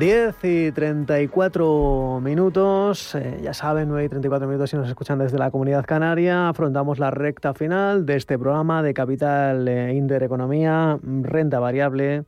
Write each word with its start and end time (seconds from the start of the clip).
10 0.00 0.44
y 0.44 0.72
34 0.72 2.20
minutos, 2.22 3.14
eh, 3.14 3.38
ya 3.42 3.52
saben, 3.52 3.90
9 3.90 4.06
y 4.06 4.08
34 4.08 4.48
minutos 4.48 4.70
si 4.70 4.76
nos 4.78 4.88
escuchan 4.88 5.18
desde 5.18 5.36
la 5.36 5.50
comunidad 5.50 5.84
canaria. 5.84 6.48
Afrontamos 6.48 6.98
la 6.98 7.10
recta 7.10 7.52
final 7.52 8.06
de 8.06 8.16
este 8.16 8.38
programa 8.38 8.82
de 8.82 8.94
Capital 8.94 9.68
eh, 9.68 9.92
Intereconomía, 9.92 10.98
renta 11.02 11.60
variable, 11.60 12.24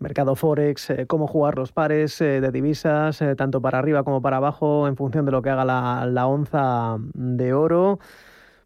mercado 0.00 0.34
Forex, 0.34 0.90
eh, 0.90 1.06
cómo 1.06 1.28
jugar 1.28 1.56
los 1.56 1.70
pares 1.70 2.18
de 2.18 2.50
divisas, 2.50 3.22
tanto 3.36 3.62
para 3.62 3.78
arriba 3.78 4.02
como 4.02 4.20
para 4.20 4.38
abajo, 4.38 4.88
en 4.88 4.96
función 4.96 5.24
de 5.24 5.30
lo 5.30 5.40
que 5.40 5.50
haga 5.50 5.64
la, 5.64 6.06
la 6.06 6.26
onza 6.26 6.96
de 7.14 7.52
oro 7.52 8.00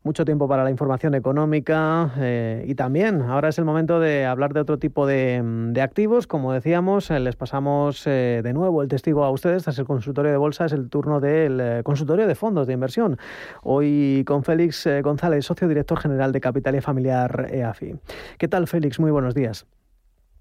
mucho 0.09 0.25
tiempo 0.25 0.48
para 0.48 0.64
la 0.64 0.70
información 0.70 1.14
económica 1.14 2.14
eh, 2.17 2.64
y 2.67 2.75
también 2.77 3.20
ahora 3.20 3.51
es 3.51 3.59
el 3.59 3.67
momento 3.67 4.01
de 4.01 4.25
hablar 4.25 4.55
de 4.55 4.61
otro 4.61 4.78
tipo 4.78 5.06
de, 5.06 5.78
activos. 5.83 6.27
Como 6.27 6.55
decíamos, 6.55 7.11
eh, 7.11 7.20
les 7.20 7.37
pasamos 7.37 8.06
eh, 8.06 8.41
de 8.42 8.53
nuevo 8.55 8.81
el 8.81 8.89
testigo 8.89 9.23
a 9.23 9.31
ustedes. 9.31 9.64
Tras 9.64 9.79
el 9.79 9.84
consultorio 9.84 10.31
de 10.31 10.39
bolsa 10.39 10.64
es 10.64 10.73
el 10.73 10.89
turno 10.89 11.20
del 11.20 11.83
consultorio 11.84 12.27
de 12.27 12.34
fondos 12.34 12.67
de 12.67 12.73
inversión. 12.73 13.19
Hoy 13.62 14.25
con 14.27 14.45
Félix 14.45 14.89
González, 15.03 15.45
socio 15.45 15.69
director 15.69 15.98
general 15.98 16.33
de 16.33 16.41
Capital 16.41 16.75
y 16.77 16.81
Familiar 16.81 17.48
EAFI. 17.53 17.97
¿Qué 18.39 18.48
tal, 18.48 18.67
Félix? 18.67 18.98
Muy 18.98 19.11
buenos 19.11 19.34
días. 19.34 19.67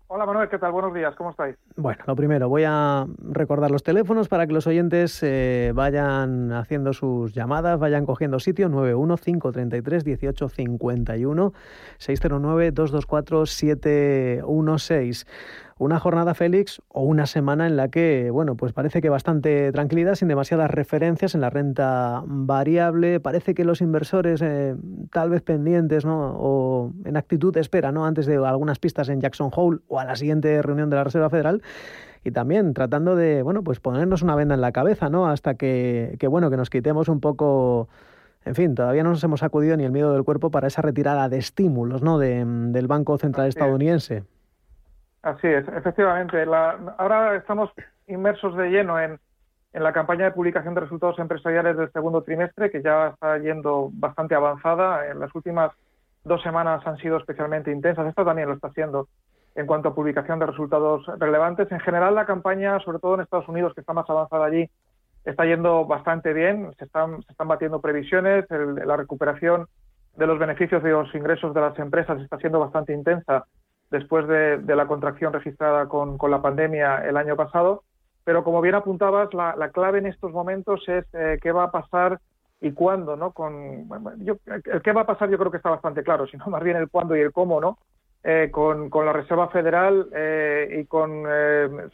Hola 0.10 0.26
Manuel, 0.26 0.48
¿qué 0.48 0.58
tal? 0.58 0.72
Buenos 0.72 0.94
días, 0.94 1.14
¿cómo 1.18 1.32
estáis? 1.32 1.58
Bueno, 1.76 2.02
lo 2.08 2.16
primero, 2.16 2.48
voy 2.48 2.64
a 2.66 3.06
recordar 3.20 3.70
los 3.70 3.84
teléfonos 3.84 4.30
para 4.30 4.48
que 4.48 4.54
los 4.54 4.66
oyentes 4.66 5.22
eh, 5.22 5.74
vayan 5.76 6.54
haciendo 6.54 6.94
sus 6.94 7.34
llamadas, 7.34 7.78
vayan 7.78 8.06
cogiendo 8.06 8.40
sitio 8.40 8.70
915331851 8.70 11.52
609 11.98 12.72
224 12.72 13.46
716 13.46 15.28
una 15.80 16.00
jornada, 16.00 16.34
Félix, 16.34 16.82
o 16.90 17.04
una 17.04 17.26
semana 17.26 17.68
en 17.68 17.78
la 17.78 17.90
que, 17.90 18.32
bueno, 18.32 18.56
pues 18.56 18.74
parece 18.74 19.02
que 19.02 19.10
bastante 19.10 19.72
tranquilidad, 19.72 20.16
sin 20.16 20.28
demasiadas 20.28 20.72
referencias 20.72 21.36
en 21.36 21.42
la 21.42 21.50
renta 21.50 22.24
variable. 22.26 23.20
Parece 23.20 23.54
que 23.54 23.64
los 23.64 23.82
inversores, 23.82 24.42
eh, 24.42 24.76
tal 25.12 25.30
vez 25.30 25.42
pendientes, 25.42 26.06
¿no? 26.06 26.36
O 26.40 26.94
en 27.06 27.18
actitud 27.18 27.54
de 27.54 27.62
espera, 27.62 27.92
¿no? 27.92 28.06
Antes 28.06 28.26
de 28.26 28.38
algunas 28.38 28.80
pistas 28.80 29.10
en 29.10 29.22
Jackson 29.22 29.52
Hole 29.56 29.80
o 29.88 30.00
a 30.00 30.06
la 30.06 30.16
siguiente 30.16 30.62
reunión 30.62 30.90
de 30.90 30.96
la 30.96 31.04
Reserva 31.04 31.30
Federal. 31.30 31.62
Y 32.24 32.32
también 32.32 32.74
tratando 32.74 33.16
de, 33.16 33.44
bueno, 33.44 33.64
pues 33.64 33.80
ponernos 33.80 34.22
una 34.22 34.36
venda 34.36 34.56
en 34.56 34.62
la 34.62 34.72
cabeza, 34.72 35.10
¿no? 35.10 35.28
Hasta 35.28 35.56
que, 35.56 36.16
que 36.20 36.28
bueno, 36.28 36.50
que 36.50 36.58
nos 36.58 36.70
quitemos 36.70 37.08
un 37.08 37.20
poco 37.20 37.88
en 38.48 38.56
fin, 38.56 38.76
todavía 38.76 39.04
no 39.04 39.10
nos 39.10 39.24
hemos 39.24 39.42
sacudido 39.42 39.76
ni 39.76 39.84
el 39.84 39.92
miedo 39.92 40.14
del 40.14 40.24
cuerpo 40.24 40.50
para 40.52 40.68
esa 40.68 40.82
retirada 40.82 41.28
de 41.28 41.38
estímulos 41.38 42.02
¿no? 42.02 42.18
del 42.18 42.88
Banco 42.88 43.18
Central 43.18 43.50
estadounidense. 43.50 44.24
Así 45.28 45.46
es, 45.46 45.68
efectivamente. 45.68 46.42
ahora 46.98 47.36
estamos 47.36 47.70
inmersos 48.08 48.56
de 48.56 48.70
lleno 48.70 48.98
en, 48.98 49.20
la 49.74 49.92
campaña 49.92 50.24
de 50.24 50.32
publicación 50.32 50.74
de 50.74 50.80
resultados 50.80 51.20
empresariales 51.20 51.76
del 51.76 51.92
segundo 51.92 52.24
trimestre, 52.24 52.72
que 52.72 52.82
ya 52.82 53.10
está 53.10 53.38
yendo 53.38 53.90
bastante 53.92 54.36
avanzada. 54.36 55.06
En 55.12 55.20
las 55.20 55.36
últimas 55.36 55.72
dos 56.24 56.42
semanas 56.44 56.88
han 56.88 56.96
sido 57.00 57.18
especialmente 57.18 57.74
intensas. 57.74 58.08
Esta 58.08 58.24
también 58.24 58.48
lo 58.48 58.56
está 58.56 58.70
haciendo 58.70 59.10
en 59.56 59.68
cuanto 59.68 59.90
a 59.90 59.96
publicación 59.96 60.40
de 60.40 60.46
resultados 60.46 61.06
relevantes. 61.20 61.70
En 61.74 61.82
general, 61.82 62.16
la 62.16 62.26
campaña, 62.26 62.80
sobre 62.80 63.00
todo 63.00 63.16
en 63.16 63.22
Estados 63.22 63.50
Unidos, 63.50 63.74
que 63.74 63.82
está 63.82 63.92
más 63.92 64.10
avanzada 64.10 64.46
allí, 64.46 64.70
está 65.26 65.46
yendo 65.46 65.86
bastante 65.86 66.32
bien. 66.32 66.74
Se 66.80 66.86
están, 66.86 67.22
se 67.24 67.34
están 67.34 67.50
batiendo 67.50 67.82
previsiones. 67.82 68.46
la 68.50 68.96
recuperación 68.96 69.68
de 70.16 70.26
los 70.26 70.40
beneficios 70.40 70.82
y 70.86 70.88
los 70.88 71.14
ingresos 71.14 71.54
de 71.54 71.60
las 71.60 71.78
empresas 71.80 72.22
está 72.22 72.38
siendo 72.38 72.62
bastante 72.62 72.94
intensa 72.94 73.46
después 73.90 74.28
de, 74.28 74.76
la 74.76 74.88
contracción 74.88 75.34
registrada 75.34 75.88
con, 75.88 76.18
la 76.30 76.42
pandemia 76.42 77.08
el 77.08 77.18
año 77.18 77.36
pasado. 77.36 77.84
Pero 78.24 78.44
como 78.44 78.62
bien 78.62 78.76
apuntabas, 78.76 79.34
la, 79.34 79.70
clave 79.74 80.00
en 80.00 80.08
estos 80.08 80.32
momentos 80.32 80.84
es 80.88 81.06
eh, 81.14 81.38
qué 81.42 81.52
va 81.52 81.64
a 81.64 81.72
pasar 81.72 82.20
y 82.60 82.72
cuándo, 82.72 83.16
¿no? 83.16 83.32
Con, 83.32 83.88
el 84.66 84.82
qué 84.82 84.92
va 84.92 85.02
a 85.02 85.06
pasar 85.06 85.30
yo 85.30 85.38
creo 85.38 85.52
que 85.52 85.58
está 85.58 85.70
bastante 85.70 86.04
claro, 86.04 86.28
sino 86.28 86.46
más 86.48 86.64
bien 86.64 86.78
el 86.78 86.90
cuándo 86.90 87.16
y 87.16 87.22
el 87.22 87.32
cómo, 87.32 87.62
¿no? 87.62 87.78
Eh, 88.24 88.50
con, 88.52 88.90
la 88.90 89.14
Reserva 89.14 89.48
Federal 89.50 90.10
eh, 90.14 90.80
y 90.82 90.86
con 90.86 91.24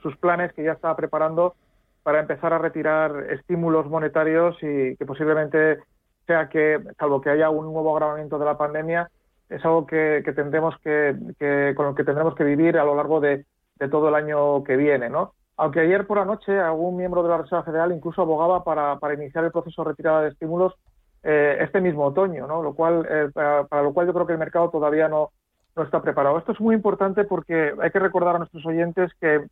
sus 0.02 0.18
planes 0.18 0.54
que 0.54 0.64
ya 0.64 0.72
está 0.72 0.96
preparando 0.96 1.56
para 2.02 2.20
empezar 2.20 2.54
a 2.54 2.58
retirar 2.58 3.28
estímulos 3.32 3.88
monetarios 3.88 4.58
y 4.62 4.96
que 4.98 5.06
posiblemente 5.06 5.80
sea 6.28 6.50
que, 6.50 6.80
salvo 6.98 7.22
que 7.22 7.30
haya 7.30 7.50
un 7.50 7.72
nuevo 7.72 7.94
agravamiento 7.96 8.38
de 8.38 8.46
la 8.46 8.58
pandemia, 8.58 9.10
es 9.54 9.64
algo 9.66 9.86
que, 9.86 10.24
tendremos 10.36 10.76
que, 10.80 11.74
con 11.76 11.86
lo 11.86 11.96
que 11.96 12.04
tendremos 12.04 12.36
que 12.36 12.44
vivir 12.44 12.78
a 12.78 12.84
lo 12.84 12.96
largo 12.96 13.20
de, 13.20 13.46
todo 13.92 14.08
el 14.08 14.16
año 14.16 14.64
que 14.64 14.78
viene, 14.78 15.10
¿no? 15.10 15.34
Aunque 15.58 15.82
ayer 15.82 16.08
por 16.08 16.18
la 16.18 16.26
noche 16.26 16.58
algún 16.58 16.96
miembro 16.96 17.22
de 17.22 17.30
la 17.30 17.38
Reserva 17.38 17.66
Federal 17.66 17.92
incluso 17.92 18.22
abogaba 18.22 18.64
para, 18.64 19.14
iniciar 19.14 19.44
el 19.44 19.52
proceso 19.52 19.84
de 19.84 19.90
retirada 19.90 20.22
de 20.22 20.30
estímulos 20.30 20.74
eh, 21.22 21.58
este 21.60 21.82
mismo 21.82 22.06
otoño, 22.06 22.48
¿no? 22.48 22.64
Lo 22.64 22.74
cual, 22.76 23.06
eh, 23.10 23.30
para, 23.34 23.84
lo 23.84 23.94
cual 23.94 24.08
yo 24.08 24.14
creo 24.14 24.26
que 24.26 24.34
el 24.34 24.40
mercado 24.40 24.70
todavía 24.70 25.10
no, 25.10 25.32
no 25.76 25.84
está 25.84 26.02
preparado. 26.02 26.38
Esto 26.38 26.54
es 26.54 26.62
muy 26.62 26.76
importante 26.76 27.26
porque 27.26 27.74
hay 27.82 27.92
que 27.92 28.00
recordar 28.00 28.36
a 28.36 28.40
nuestros 28.40 28.66
oyentes 28.66 29.12
que 29.20 29.46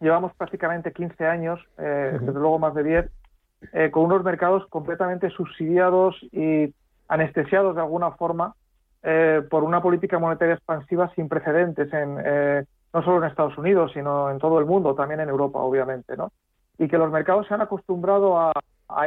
llevamos 0.00 0.34
prácticamente 0.34 0.92
15 0.92 1.24
años, 1.24 1.60
eh, 1.78 2.18
desde 2.20 2.40
luego 2.40 2.58
más 2.58 2.74
de 2.74 2.82
10, 2.82 3.92
con 3.92 4.06
unos 4.06 4.24
mercados 4.24 4.66
completamente 4.66 5.30
subsidiados 5.30 6.16
y 6.32 6.74
anestesiados 7.06 7.76
de 7.76 7.80
alguna 7.80 8.10
forma 8.10 8.56
eh, 9.04 9.42
por 9.50 9.64
una 9.64 9.82
política 9.82 10.20
monetaria 10.20 10.54
expansiva 10.54 11.12
sin 11.16 11.28
precedentes, 11.28 11.92
en, 11.92 12.18
eh, 12.24 12.64
no 12.92 13.02
solo 13.02 13.18
en 13.18 13.30
Estados 13.30 13.58
Unidos, 13.58 13.90
sino 13.92 14.30
en 14.30 14.38
todo 14.38 14.60
el 14.60 14.64
mundo, 14.64 14.94
también 14.94 15.18
en 15.20 15.28
Europa, 15.28 15.58
obviamente, 15.58 16.16
¿no? 16.16 16.30
Y 16.78 16.86
que 16.86 16.98
los 16.98 17.10
mercados 17.10 17.48
se 17.48 17.54
han 17.54 17.62
acostumbrado 17.62 18.38
a, 18.38 18.52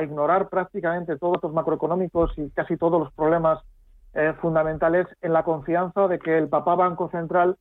ignorar 0.02 0.50
prácticamente 0.50 1.16
todos 1.16 1.38
los 1.44 1.54
macroeconómicos 1.54 2.36
y 2.40 2.50
casi 2.50 2.76
todos 2.76 3.00
los 3.00 3.14
problemas 3.14 3.60
eh, 4.16 4.34
fundamentales 4.42 5.06
en 5.22 5.32
la 5.32 5.44
confianza 5.44 6.08
de 6.08 6.18
que 6.18 6.36
el 6.40 6.50
papá 6.50 6.74
Banco 6.74 7.08
Central 7.12 7.56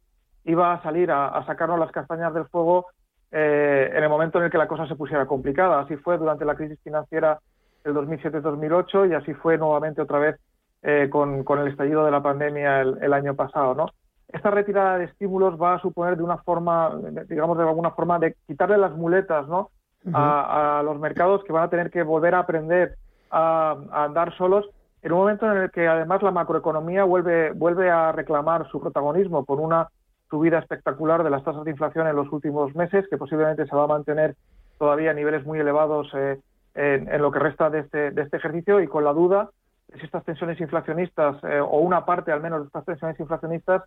iba 0.45 0.73
a 0.73 0.83
salir 0.83 1.11
a, 1.11 1.45
sacarnos 1.45 1.79
las 1.79 1.93
castañas 1.93 2.33
del 2.33 2.47
fuego 2.47 2.87
en 3.31 4.03
el 4.03 4.09
momento 4.09 4.39
en 4.39 4.45
el 4.45 4.51
que 4.51 4.57
la 4.57 4.69
cosa 4.69 4.87
se 4.87 4.97
pusiera 4.97 5.27
complicada. 5.27 5.81
Así 5.81 5.97
fue 5.97 6.17
durante 6.17 6.47
la 6.47 6.55
crisis 6.55 6.81
financiera 6.83 7.39
del 7.85 7.95
2007-2008 7.95 9.11
y 9.11 9.15
así 9.15 9.35
fue 9.35 9.59
nuevamente 9.59 10.01
otra 10.01 10.19
vez 10.19 10.41
eh, 10.87 11.09
con, 11.11 11.45
el 11.59 11.69
estallido 11.69 12.05
de 12.05 12.11
la 12.11 12.23
pandemia 12.23 12.83
el, 12.83 13.13
año 13.15 13.35
pasado, 13.35 13.75
¿no? 13.75 13.87
Esta 14.29 14.51
retirada 14.51 14.99
de 14.99 15.05
estímulos 15.05 15.61
va 15.61 15.75
a 15.75 15.81
suponer 15.81 16.17
de 16.19 16.23
una 16.23 16.37
forma, 16.37 16.95
digamos 17.27 17.57
de 17.57 17.65
alguna 17.65 17.93
forma, 17.93 18.19
de 18.19 18.37
quitarle 18.47 18.77
las 18.77 18.93
muletas, 18.95 19.49
¿no? 19.49 19.71
a, 20.13 20.83
los 20.85 21.01
mercados 21.01 21.43
que 21.45 21.55
van 21.55 21.63
a 21.63 21.71
tener 21.71 21.91
que 21.91 22.03
volver 22.03 22.35
a 22.35 22.41
aprender 22.41 22.97
a, 23.31 23.79
andar 23.93 24.37
solos 24.37 24.69
en 25.01 25.13
un 25.13 25.21
momento 25.21 25.51
en 25.51 25.63
el 25.63 25.71
que 25.71 25.89
además 25.89 26.23
la 26.23 26.31
macroeconomía 26.31 27.05
vuelve, 27.05 27.53
vuelve 27.53 27.91
a 27.91 28.13
reclamar 28.13 28.69
su 28.69 28.79
protagonismo 28.79 29.47
con 29.47 29.61
una 29.61 29.89
subida 30.29 30.59
espectacular 30.59 31.25
de 31.25 31.31
las 31.31 31.45
tasas 31.45 31.65
de 31.65 31.71
inflación 31.71 32.07
en 32.07 32.17
los 32.17 32.31
últimos 32.31 32.75
meses, 32.75 33.07
que 33.09 33.17
posiblemente 33.17 33.67
se 33.67 33.75
va 33.75 33.85
a 33.85 33.87
mantener 33.87 34.35
todavía 34.79 35.13
a 35.13 35.15
niveles 35.15 35.47
muy 35.47 35.61
elevados 35.61 36.11
eh, 36.15 36.39
en, 36.75 37.09
en, 37.09 37.23
lo 37.23 37.31
que 37.31 37.39
resta 37.39 37.71
de 37.71 37.81
este, 37.81 38.11
de 38.11 38.23
este 38.23 38.37
ejercicio 38.37 38.81
y 38.81 38.87
con 38.87 39.05
la 39.05 39.15
duda 39.15 39.49
estas 39.89 40.25
tensiones 40.25 40.61
inflacionistas 40.61 41.43
eh, 41.45 41.61
o 41.61 41.79
una 41.79 42.05
parte 42.05 42.33
al 42.33 42.41
menos 42.41 42.61
de 42.61 42.67
estas 42.67 42.85
tensiones 42.85 43.19
inflacionistas 43.21 43.83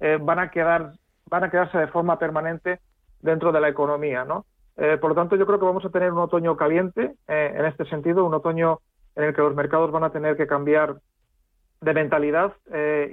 eh, 0.00 0.18
van 0.20 0.38
a 0.38 0.50
quedar 0.50 0.92
van 1.26 1.44
a 1.44 1.50
quedarse 1.50 1.78
de 1.78 1.86
forma 1.88 2.18
permanente 2.18 2.80
dentro 3.20 3.52
de 3.52 3.60
la 3.60 3.68
economía, 3.68 4.24
¿no? 4.24 4.46
Eh, 4.76 4.96
por 4.98 5.10
lo 5.10 5.14
tanto, 5.14 5.36
yo 5.36 5.46
creo 5.46 5.58
que 5.58 5.66
vamos 5.66 5.84
a 5.84 5.90
tener 5.90 6.10
un 6.10 6.18
otoño 6.18 6.56
caliente 6.56 7.14
en 7.28 7.66
este 7.66 7.84
sentido, 7.84 8.24
un 8.24 8.34
otoño 8.34 8.80
en 9.14 9.24
el 9.24 9.34
que 9.34 9.42
los 9.42 9.54
mercados 9.54 9.90
van 9.90 10.04
a 10.04 10.10
tener 10.10 10.36
que 10.36 10.46
cambiar 10.46 10.96
de 11.80 11.94
mentalidad 11.94 12.54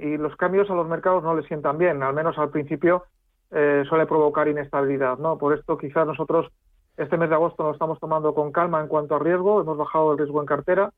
y 0.00 0.16
los 0.16 0.34
cambios 0.36 0.70
a 0.70 0.74
los 0.74 0.88
mercados 0.88 1.22
no 1.22 1.34
les 1.34 1.46
sientan 1.46 1.76
bien, 1.76 2.02
al 2.02 2.14
menos 2.14 2.38
al 2.38 2.50
principio 2.50 3.04
suele 3.50 4.06
provocar 4.06 4.48
inestabilidad. 4.48 5.18
¿no? 5.18 5.36
Por 5.36 5.56
esto, 5.56 5.76
quizás 5.76 6.06
nosotros 6.06 6.50
este 6.96 7.16
mes 7.16 7.28
de 7.28 7.34
agosto 7.34 7.62
nos 7.62 7.74
estamos 7.74 8.00
tomando 8.00 8.34
con 8.34 8.50
calma 8.50 8.80
en 8.80 8.88
cuanto 8.88 9.14
a 9.14 9.18
riesgo, 9.18 9.60
hemos 9.60 9.76
bajado 9.76 10.12
el 10.12 10.18
riesgo 10.18 10.40
en 10.40 10.46
cartera. 10.46 10.92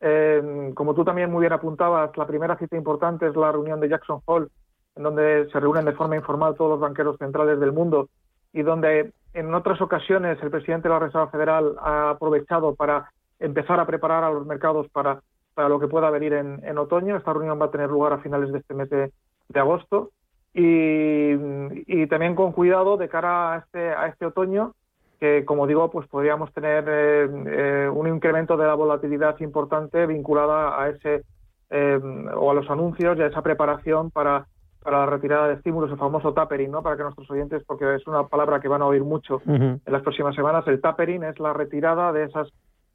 Como 0.00 0.94
tú 0.94 1.04
también 1.04 1.30
muy 1.30 1.40
bien 1.40 1.52
apuntabas, 1.52 2.16
la 2.16 2.26
primera 2.26 2.56
cita 2.58 2.76
importante 2.76 3.26
es 3.26 3.36
la 3.36 3.52
reunión 3.52 3.80
de 3.80 3.88
Jackson 3.88 4.20
Hole, 4.24 4.48
en 4.94 5.02
donde 5.02 5.48
se 5.50 5.60
reúnen 5.60 5.84
de 5.84 5.92
forma 5.92 6.16
informal 6.16 6.54
todos 6.54 6.70
los 6.70 6.80
banqueros 6.80 7.16
centrales 7.18 7.58
del 7.60 7.72
mundo 7.72 8.08
y 8.52 8.62
donde 8.62 9.12
en 9.34 9.54
otras 9.54 9.80
ocasiones 9.82 10.38
el 10.42 10.50
presidente 10.50 10.88
de 10.88 10.94
la 10.94 11.00
Reserva 11.00 11.28
Federal 11.28 11.76
ha 11.80 12.10
aprovechado 12.10 12.74
para 12.74 13.12
empezar 13.38 13.78
a 13.78 13.86
preparar 13.86 14.24
a 14.24 14.30
los 14.30 14.46
mercados 14.46 14.88
para, 14.88 15.20
para 15.52 15.68
lo 15.68 15.78
que 15.78 15.88
pueda 15.88 16.08
venir 16.08 16.32
en, 16.32 16.78
otoño. 16.78 17.16
Esta 17.16 17.34
reunión 17.34 17.60
va 17.60 17.66
a 17.66 17.70
tener 17.70 17.90
lugar 17.90 18.14
a 18.14 18.18
finales 18.18 18.50
de 18.50 18.58
este 18.58 18.72
mes 18.72 18.88
de, 18.88 19.12
agosto. 19.54 20.10
Y, 20.54 22.06
también 22.06 22.34
con 22.34 22.52
cuidado 22.52 22.96
de 22.96 23.10
cara 23.10 23.52
a 23.52 23.58
este, 23.58 23.90
a 23.90 24.06
este 24.06 24.24
otoño, 24.24 24.74
que 25.18 25.44
como 25.44 25.66
digo, 25.66 25.90
pues 25.90 26.06
podríamos 26.08 26.52
tener 26.52 26.84
eh, 26.88 27.28
eh, 27.46 27.88
un 27.92 28.06
incremento 28.08 28.56
de 28.56 28.66
la 28.66 28.74
volatilidad 28.74 29.38
importante 29.40 30.06
vinculada 30.06 30.80
a 30.80 30.88
ese 30.90 31.22
eh, 31.70 32.00
o 32.34 32.50
a 32.50 32.54
los 32.54 32.68
anuncios 32.70 33.18
y 33.18 33.22
a 33.22 33.26
esa 33.26 33.42
preparación 33.42 34.10
para 34.10 34.46
para 34.86 35.00
la 35.00 35.06
retirada 35.06 35.48
de 35.48 35.54
estímulos, 35.54 35.90
el 35.90 35.98
famoso 35.98 36.32
tapering, 36.32 36.70
¿no? 36.70 36.80
Para 36.80 36.96
que 36.96 37.02
nuestros 37.02 37.28
oyentes, 37.28 37.60
porque 37.66 37.96
es 37.96 38.06
una 38.06 38.28
palabra 38.28 38.60
que 38.60 38.68
van 38.68 38.82
a 38.82 38.86
oír 38.86 39.02
mucho 39.02 39.42
en 39.44 39.80
las 39.84 40.02
próximas 40.02 40.36
semanas, 40.36 40.64
el 40.68 40.80
tapering 40.80 41.24
es 41.24 41.40
la 41.40 41.52
retirada 41.52 42.12
de 42.12 42.22
esas, 42.22 42.46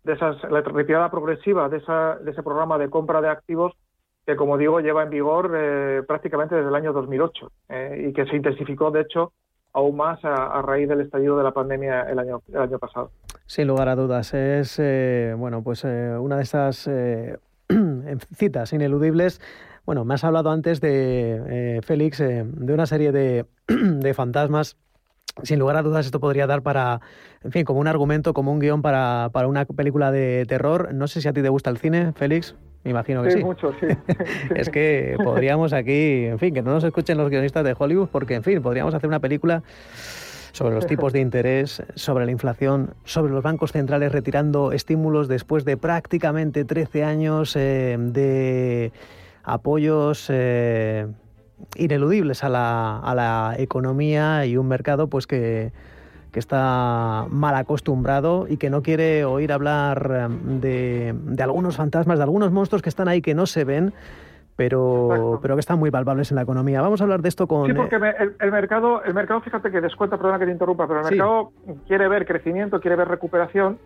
de 0.06 0.14
esas, 0.14 0.42
la 0.50 0.62
retirada 0.62 1.12
progresiva 1.12 1.68
de, 1.68 1.80
esa, 1.80 2.16
de 2.16 2.32
ese 2.32 2.44
programa 2.44 2.78
de 2.78 2.90
compra 2.90 3.20
de 3.20 3.28
activos 3.28 3.74
que, 4.26 4.38
como 4.38 4.58
digo, 4.58 4.80
lleva 4.80 5.04
en 5.04 5.10
vigor 5.10 5.52
eh, 5.54 6.02
prácticamente 6.08 6.56
desde 6.56 6.70
el 6.70 6.76
año 6.76 6.94
2008 6.94 7.52
eh, 7.68 8.06
y 8.08 8.14
que 8.14 8.26
se 8.26 8.38
intensificó, 8.38 8.90
de 8.92 9.02
hecho, 9.02 9.34
aún 9.74 9.96
más 9.96 10.20
a, 10.24 10.62
raíz 10.62 10.88
del 10.90 11.02
estallido 11.02 11.38
de 11.38 11.44
la 11.44 11.52
pandemia 11.52 12.02
el 12.04 12.20
año, 12.20 12.42
el 12.50 12.60
año 12.60 12.80
pasado. 12.80 13.12
Sin 13.46 13.68
lugar 13.68 13.90
a 13.90 13.96
dudas, 13.96 14.34
es 14.34 14.78
eh, 14.80 15.34
bueno, 15.38 15.64
pues 15.64 15.84
una 15.84 16.38
de 16.38 16.44
esas 16.44 16.90
citas 18.36 18.74
ineludibles 18.74 19.42
bueno, 19.86 20.06
me 20.06 20.14
has 20.14 20.24
hablado 20.24 20.52
antes 20.52 20.80
de, 20.80 21.78
eh, 21.78 21.82
Félix, 21.82 22.20
eh, 22.20 22.46
de 22.46 22.74
una 22.74 22.86
serie 22.86 23.12
de, 23.12 23.46
de 23.68 24.14
fantasmas 24.14 24.78
sin 25.44 25.60
lugar 25.60 25.78
a 25.78 25.82
dudas 25.82 26.06
esto 26.06 26.20
podría 26.20 26.48
dar 26.48 26.62
para, 26.62 27.02
en 27.44 27.52
fin, 27.52 27.66
como 27.66 27.80
un 27.80 27.88
argumento, 27.88 28.34
como 28.34 28.52
un 28.52 28.60
guion 28.60 28.82
para, 28.82 29.30
para, 29.32 29.48
una 29.48 29.66
película 29.66 30.12
de 30.12 30.46
terror. 30.48 30.94
No 30.94 31.08
sé 31.08 31.22
si 31.22 31.28
a 31.28 31.34
ti 31.34 31.42
te 31.42 31.50
gusta 31.50 31.70
el 31.70 31.78
cine, 31.78 32.14
Félix. 32.14 32.56
Me 32.84 32.92
imagino 32.92 33.22
que 33.22 33.32
sí. 33.32 33.38
Sí, 33.38 33.44
mucho, 33.44 33.74
sí. 33.80 33.88
es 34.56 34.70
que 34.70 35.16
podríamos 35.24 35.72
aquí, 35.74 36.26
en 36.26 36.40
fin, 36.40 36.54
que 36.54 36.62
no 36.62 36.72
nos 36.72 36.84
escuchen 36.84 37.18
los 37.18 37.30
guionistas 37.30 37.64
de 37.64 37.76
Hollywood, 37.78 38.10
porque, 38.12 38.36
en 38.36 38.44
fin, 38.44 38.62
podríamos 38.62 38.94
hacer 38.94 39.08
una 39.08 39.20
película 39.20 39.62
sobre 40.52 40.76
los 40.76 40.88
tipos 40.88 41.14
de 41.14 41.20
interés, 41.22 41.84
sobre 41.96 42.26
la 42.26 42.32
inflación, 42.32 42.96
sobre 43.04 43.32
los 43.32 43.44
bancos 43.44 43.72
centrales 43.72 44.12
retirando 44.12 44.72
estímulos 44.72 45.28
después 45.28 45.64
de 45.64 45.78
prácticamente 45.78 46.66
13 46.66 47.04
años 47.04 47.56
eh, 47.56 47.98
de 48.00 48.92
apoyos 49.44 50.28
eh, 50.30 51.08
ineludibles 51.76 52.44
a 52.44 52.50
la, 52.50 53.00
a 53.00 53.16
la, 53.16 53.56
economía 53.58 54.46
y 54.46 54.58
un 54.58 54.68
mercado 54.68 55.08
pues 55.08 55.28
que, 55.28 55.72
que, 56.32 56.40
está 56.40 57.26
mal 57.30 57.56
acostumbrado 57.56 58.48
y 58.50 58.58
que 58.58 58.70
no 58.70 58.82
quiere 58.82 59.26
oír 59.26 59.52
hablar 59.52 60.12
em, 60.26 60.60
de, 60.60 61.14
de, 61.16 61.44
algunos 61.44 61.78
fantasmas, 61.78 62.18
de 62.18 62.24
algunos 62.24 62.52
monstruos 62.52 62.82
que 62.82 62.90
están 62.90 63.08
ahí 63.08 63.22
que 63.22 63.34
no 63.34 63.46
se 63.46 63.64
ven. 63.64 63.94
Pero, 64.58 65.40
pero 65.42 65.56
que 65.56 65.62
están 65.62 65.80
muy 65.80 65.90
palpables 65.90 66.30
en 66.30 66.36
la 66.36 66.44
economía. 66.44 66.82
Vamos 66.82 67.02
a 67.02 67.06
hablar 67.06 67.22
de 67.24 67.30
esto 67.30 67.48
con... 67.48 67.66
Sí, 67.66 67.74
porque 67.74 67.96
el, 67.96 68.52
mercado, 68.52 69.02
el 69.04 69.14
mercado, 69.16 69.42
fíjate 69.42 69.72
que 69.72 69.82
descuenta, 69.82 70.18
perdona 70.18 70.38
que 70.38 70.46
te 70.46 70.52
interrumpa, 70.52 70.88
pero 70.88 71.00
el 71.00 71.06
mercado 71.06 71.52
quiere 71.88 72.08
ver 72.08 72.28
crecimiento, 72.28 72.80
quiere 72.80 72.96
ver 72.96 73.08
recuperación, 73.08 73.80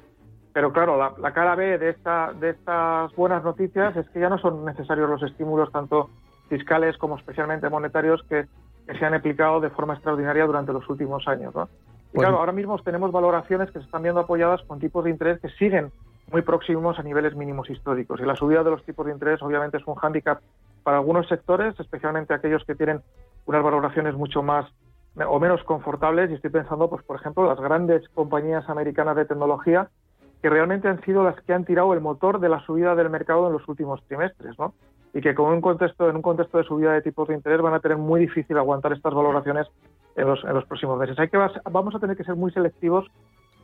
pero 0.55 0.71
claro, 0.71 0.97
la, 0.97 1.33
cara 1.33 1.53
B 1.55 1.77
de, 1.77 1.89
esta, 1.89 2.31
de 2.31 2.51
estas 2.51 3.13
buenas 3.17 3.43
noticias 3.43 3.93
es 3.97 4.09
que 4.11 4.21
ya 4.21 4.29
no 4.29 4.37
son 4.37 4.63
necesarios 4.63 5.09
los 5.09 5.21
estímulos 5.21 5.69
tanto 5.69 6.09
fiscales 6.49 6.97
como 6.97 7.17
especialmente 7.17 7.69
monetarios 7.69 8.23
que, 8.29 8.45
se 8.85 9.03
han 9.03 9.15
aplicado 9.15 9.59
de 9.61 9.71
forma 9.71 9.95
extraordinaria 9.95 10.45
durante 10.45 10.71
los 10.71 10.87
últimos 10.87 11.27
años. 11.27 11.55
¿no? 11.55 11.67
Y 12.13 12.19
claro, 12.19 12.37
ahora 12.37 12.51
mismo 12.51 12.77
tenemos 12.79 13.11
valoraciones 13.11 13.71
que 13.71 13.79
se 13.79 13.85
están 13.85 14.03
viendo 14.03 14.21
apoyadas 14.21 14.61
con 14.67 14.79
tipos 14.79 15.03
de 15.03 15.09
interés 15.09 15.39
que 15.41 15.49
siguen 15.49 15.91
muy 16.31 16.43
próximos 16.43 16.99
a 16.99 17.03
niveles 17.03 17.35
mínimos 17.35 17.69
históricos. 17.69 18.19
Y 18.19 18.25
la 18.25 18.35
subida 18.35 18.63
de 18.63 18.69
los 18.69 18.83
tipos 18.83 19.05
de 19.05 19.13
interés 19.13 19.41
obviamente 19.41 19.77
es 19.77 19.87
un 19.87 19.95
hándicap 19.95 20.39
para 20.83 20.97
algunos 20.97 21.27
sectores, 21.27 21.79
especialmente 21.79 22.33
aquellos 22.33 22.63
que 22.63 22.75
tienen 22.75 23.01
unas 23.45 23.63
valoraciones 23.63 24.15
mucho 24.15 24.43
más 24.43 24.71
o 25.27 25.39
menos 25.39 25.63
confortables. 25.63 26.29
Y 26.29 26.35
estoy 26.35 26.51
pensando, 26.51 26.89
pues, 26.89 27.03
por 27.03 27.15
ejemplo, 27.15 27.47
las 27.47 27.59
grandes 27.59 28.07
compañías 28.09 28.69
americanas 28.69 29.15
de 29.15 29.25
tecnología 29.25 29.89
que 30.41 30.49
realmente 30.49 30.87
han 30.87 31.01
sido 31.01 31.23
las 31.23 31.41
que 31.41 31.53
han 31.53 31.65
tirado 31.65 31.93
el 31.93 32.01
motor 32.01 32.39
de 32.39 32.49
la 32.49 32.59
subida 32.65 32.93
del 32.93 33.09
mercado 33.09 33.47
en 33.47 33.53
los 33.53 33.67
últimos 33.67 34.03
trimestres, 34.07 34.57
¿no? 34.59 34.73
Y 35.15 35.21
que 35.21 35.33
con 35.33 35.51
un 35.51 35.61
contexto, 35.61 36.07
en 36.09 36.17
un 36.17 36.21
contexto 36.21 36.59
de 36.59 36.65
subida 36.65 36.91
de 36.91 37.01
tipos 37.01 37.27
de 37.27 37.33
interés 37.33 37.59
van 37.61 37.73
a 37.73 37.79
tener 37.79 37.97
muy 37.97 38.19
difícil 38.19 38.57
aguantar 38.57 38.93
estas 38.93 39.13
valoraciones 39.13 39.65
en 40.15 40.27
los, 40.27 40.43
en 40.43 40.53
los 40.53 40.65
próximos 40.65 40.99
meses. 40.99 41.17
Hay 41.17 41.29
que, 41.29 41.39
vamos 41.71 41.95
a 41.95 41.99
tener 41.99 42.15
que 42.15 42.23
ser 42.23 42.35
muy 42.35 42.51
selectivos 42.51 43.07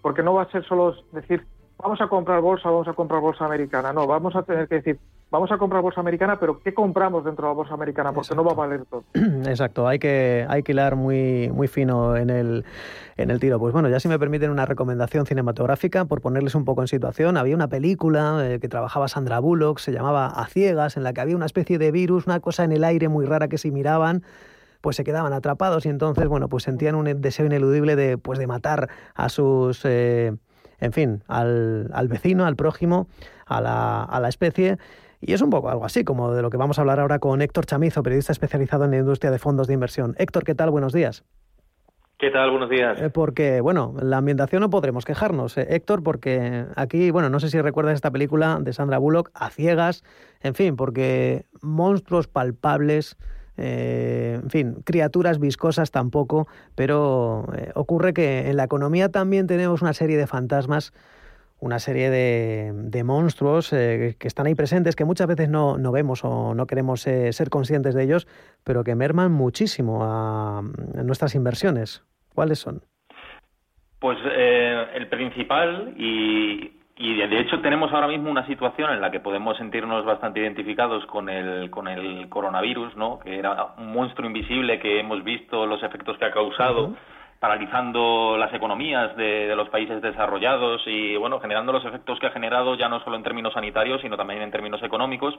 porque 0.01 0.23
no 0.23 0.33
va 0.33 0.43
a 0.43 0.51
ser 0.51 0.63
solo 0.65 0.95
decir 1.11 1.45
vamos 1.81 2.01
a 2.01 2.07
comprar 2.07 2.41
bolsa, 2.41 2.69
vamos 2.69 2.87
a 2.87 2.93
comprar 2.93 3.21
bolsa 3.21 3.45
americana. 3.45 3.93
No, 3.93 4.07
vamos 4.07 4.35
a 4.35 4.43
tener 4.43 4.67
que 4.67 4.75
decir, 4.75 4.99
vamos 5.31 5.51
a 5.51 5.57
comprar 5.57 5.81
bolsa 5.81 6.01
americana, 6.01 6.37
pero 6.39 6.59
¿qué 6.59 6.73
compramos 6.73 7.23
dentro 7.23 7.47
de 7.47 7.51
la 7.51 7.55
bolsa 7.55 7.73
americana? 7.73 8.11
Porque 8.11 8.35
no 8.35 8.43
va 8.43 8.51
a 8.51 8.55
valer 8.55 8.85
todo. 8.85 9.03
Exacto, 9.13 9.87
hay 9.87 9.97
que, 9.97 10.45
hay 10.47 10.61
que 10.61 10.73
hilar 10.73 10.95
muy, 10.95 11.49
muy 11.53 11.67
fino 11.67 12.15
en 12.17 12.29
el, 12.29 12.65
en 13.17 13.31
el 13.31 13.39
tiro. 13.39 13.57
Pues 13.57 13.73
bueno, 13.73 13.89
ya 13.89 13.99
si 13.99 14.09
me 14.09 14.19
permiten 14.19 14.51
una 14.51 14.65
recomendación 14.65 15.25
cinematográfica, 15.25 16.05
por 16.05 16.21
ponerles 16.21 16.53
un 16.53 16.65
poco 16.65 16.81
en 16.81 16.87
situación, 16.87 17.37
había 17.37 17.55
una 17.55 17.69
película 17.69 18.39
eh, 18.43 18.59
que 18.59 18.67
trabajaba 18.67 19.07
Sandra 19.07 19.39
Bullock, 19.39 19.79
se 19.79 19.91
llamaba 19.91 20.27
A 20.27 20.45
Ciegas, 20.47 20.97
en 20.97 21.03
la 21.03 21.13
que 21.13 21.21
había 21.21 21.35
una 21.35 21.45
especie 21.45 21.77
de 21.79 21.91
virus, 21.91 22.27
una 22.27 22.41
cosa 22.41 22.65
en 22.65 22.73
el 22.73 22.83
aire 22.83 23.07
muy 23.07 23.25
rara 23.25 23.47
que 23.47 23.57
si 23.57 23.71
miraban 23.71 24.23
pues 24.81 24.95
se 24.95 25.03
quedaban 25.03 25.31
atrapados 25.31 25.85
y 25.85 25.89
entonces, 25.89 26.27
bueno, 26.27 26.49
pues 26.49 26.63
sentían 26.63 26.95
un 26.95 27.21
deseo 27.21 27.45
ineludible 27.45 27.95
de, 27.95 28.17
pues 28.17 28.39
de 28.39 28.47
matar 28.47 28.89
a 29.13 29.29
sus... 29.29 29.85
Eh, 29.85 30.33
en 30.79 30.91
fin, 30.91 31.23
al, 31.27 31.91
al 31.93 32.07
vecino, 32.07 32.45
al 32.45 32.55
prójimo, 32.55 33.07
a 33.45 33.61
la, 33.61 34.03
a 34.03 34.19
la 34.19 34.27
especie. 34.27 34.79
Y 35.21 35.33
es 35.33 35.41
un 35.41 35.51
poco 35.51 35.69
algo 35.69 35.85
así, 35.85 36.03
como 36.03 36.33
de 36.33 36.41
lo 36.41 36.49
que 36.49 36.57
vamos 36.57 36.79
a 36.79 36.81
hablar 36.81 36.99
ahora 36.99 37.19
con 37.19 37.41
Héctor 37.41 37.65
Chamizo, 37.67 38.01
periodista 38.01 38.31
especializado 38.31 38.85
en 38.85 38.91
la 38.91 38.97
industria 38.97 39.31
de 39.31 39.37
fondos 39.37 39.67
de 39.67 39.75
inversión. 39.75 40.15
Héctor, 40.17 40.43
¿qué 40.43 40.55
tal? 40.55 40.71
Buenos 40.71 40.93
días. 40.93 41.23
¿Qué 42.17 42.29
tal? 42.29 42.51
Buenos 42.51 42.69
días. 42.69 43.01
Eh, 43.01 43.09
porque, 43.09 43.61
bueno, 43.61 43.95
la 44.01 44.17
ambientación 44.17 44.61
no 44.61 44.69
podremos 44.69 45.05
quejarnos, 45.05 45.57
eh, 45.57 45.67
Héctor, 45.69 46.03
porque 46.03 46.65
aquí, 46.75 47.11
bueno, 47.11 47.29
no 47.29 47.39
sé 47.39 47.49
si 47.49 47.61
recuerdas 47.61 47.95
esta 47.95 48.11
película 48.11 48.59
de 48.61 48.73
Sandra 48.73 48.97
Bullock, 48.97 49.31
A 49.33 49.49
Ciegas, 49.49 50.03
en 50.41 50.53
fin, 50.53 50.75
porque 50.75 51.45
monstruos 51.61 52.27
palpables, 52.27 53.17
eh, 53.57 54.39
en 54.41 54.49
fin, 54.49 54.75
criaturas 54.83 55.39
viscosas 55.39 55.91
tampoco, 55.91 56.47
pero 56.75 57.45
eh, 57.55 57.71
ocurre 57.75 58.13
que 58.13 58.49
en 58.49 58.57
la 58.57 58.63
economía 58.63 59.09
también 59.09 59.45
tenemos 59.45 59.81
una 59.81 59.93
serie 59.93 60.17
de 60.17 60.25
fantasmas, 60.25 60.93
una 61.61 61.79
serie 61.79 62.09
de, 62.09 63.03
monstruos 63.05 63.71
eh, 63.71 64.15
que 64.19 64.27
están 64.27 64.47
ahí 64.47 64.55
presentes, 64.55 64.95
que 64.95 65.05
muchas 65.05 65.27
veces 65.27 65.47
no, 65.47 65.77
no 65.77 65.91
vemos 65.93 66.25
o 66.25 66.53
no 66.53 66.67
queremos 66.67 67.01
ser 67.01 67.49
conscientes 67.49 67.95
de 67.95 68.03
ellos, 68.03 68.27
pero 68.65 68.83
que 68.83 68.95
merman 68.95 69.31
muchísimo 69.31 69.99
a, 70.03 70.61
nuestras 71.03 71.35
inversiones. 71.35 72.03
¿Cuáles 72.35 72.59
son? 72.59 72.81
Pues 73.99 74.17
el 74.25 75.07
principal 75.07 75.93
y 75.97 76.81
y 77.01 77.15
de 77.15 77.39
hecho 77.39 77.59
tenemos 77.61 77.91
ahora 77.91 78.07
mismo 78.07 78.29
una 78.29 78.45
situación 78.45 78.93
en 78.93 79.01
la 79.01 79.09
que 79.09 79.19
podemos 79.19 79.57
sentirnos 79.57 80.05
bastante 80.05 80.39
identificados 80.39 81.03
con 81.07 81.29
el, 81.29 81.71
con 81.71 81.87
el 81.87 82.29
coronavirus, 82.29 82.95
¿no? 82.95 83.17
que 83.17 83.39
era 83.39 83.73
un 83.79 83.91
monstruo 83.91 84.27
invisible 84.27 84.79
que 84.79 84.99
hemos 84.99 85.23
visto 85.23 85.65
los 85.65 85.81
efectos 85.81 86.15
que 86.19 86.25
ha 86.25 86.31
causado, 86.31 86.93
paralizando 87.41 88.37
las 88.37 88.53
economías 88.53 89.17
de, 89.17 89.55
los 89.55 89.67
países 89.69 89.99
desarrollados 89.99 90.83
y 90.85 91.17
bueno, 91.17 91.39
generando 91.39 91.73
los 91.73 91.83
efectos 91.83 92.19
que 92.19 92.27
ha 92.27 92.31
generado 92.31 92.75
ya 92.75 92.87
no 92.87 93.03
solo 93.03 93.15
en 93.15 93.23
términos 93.23 93.53
sanitarios, 93.53 93.99
sino 94.01 94.15
también 94.15 94.43
en 94.43 94.51
términos 94.51 94.81
económicos. 94.83 95.33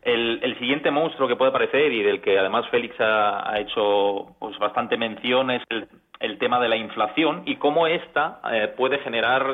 El, 0.00 0.56
siguiente 0.58 0.90
monstruo 0.90 1.28
que 1.28 1.36
puede 1.36 1.50
aparecer 1.50 1.92
y 1.92 2.02
del 2.02 2.22
que 2.22 2.38
además 2.38 2.66
Félix 2.70 2.96
ha, 2.98 3.58
hecho 3.58 4.34
pues 4.38 4.58
bastante 4.58 4.96
mención 4.96 5.50
es 5.50 5.62
el, 5.68 6.38
tema 6.38 6.58
de 6.60 6.70
la 6.70 6.76
inflación 6.76 7.42
y 7.44 7.56
cómo 7.56 7.86
ésta 7.86 8.40
eh, 8.50 8.72
puede 8.74 9.00
generar 9.00 9.44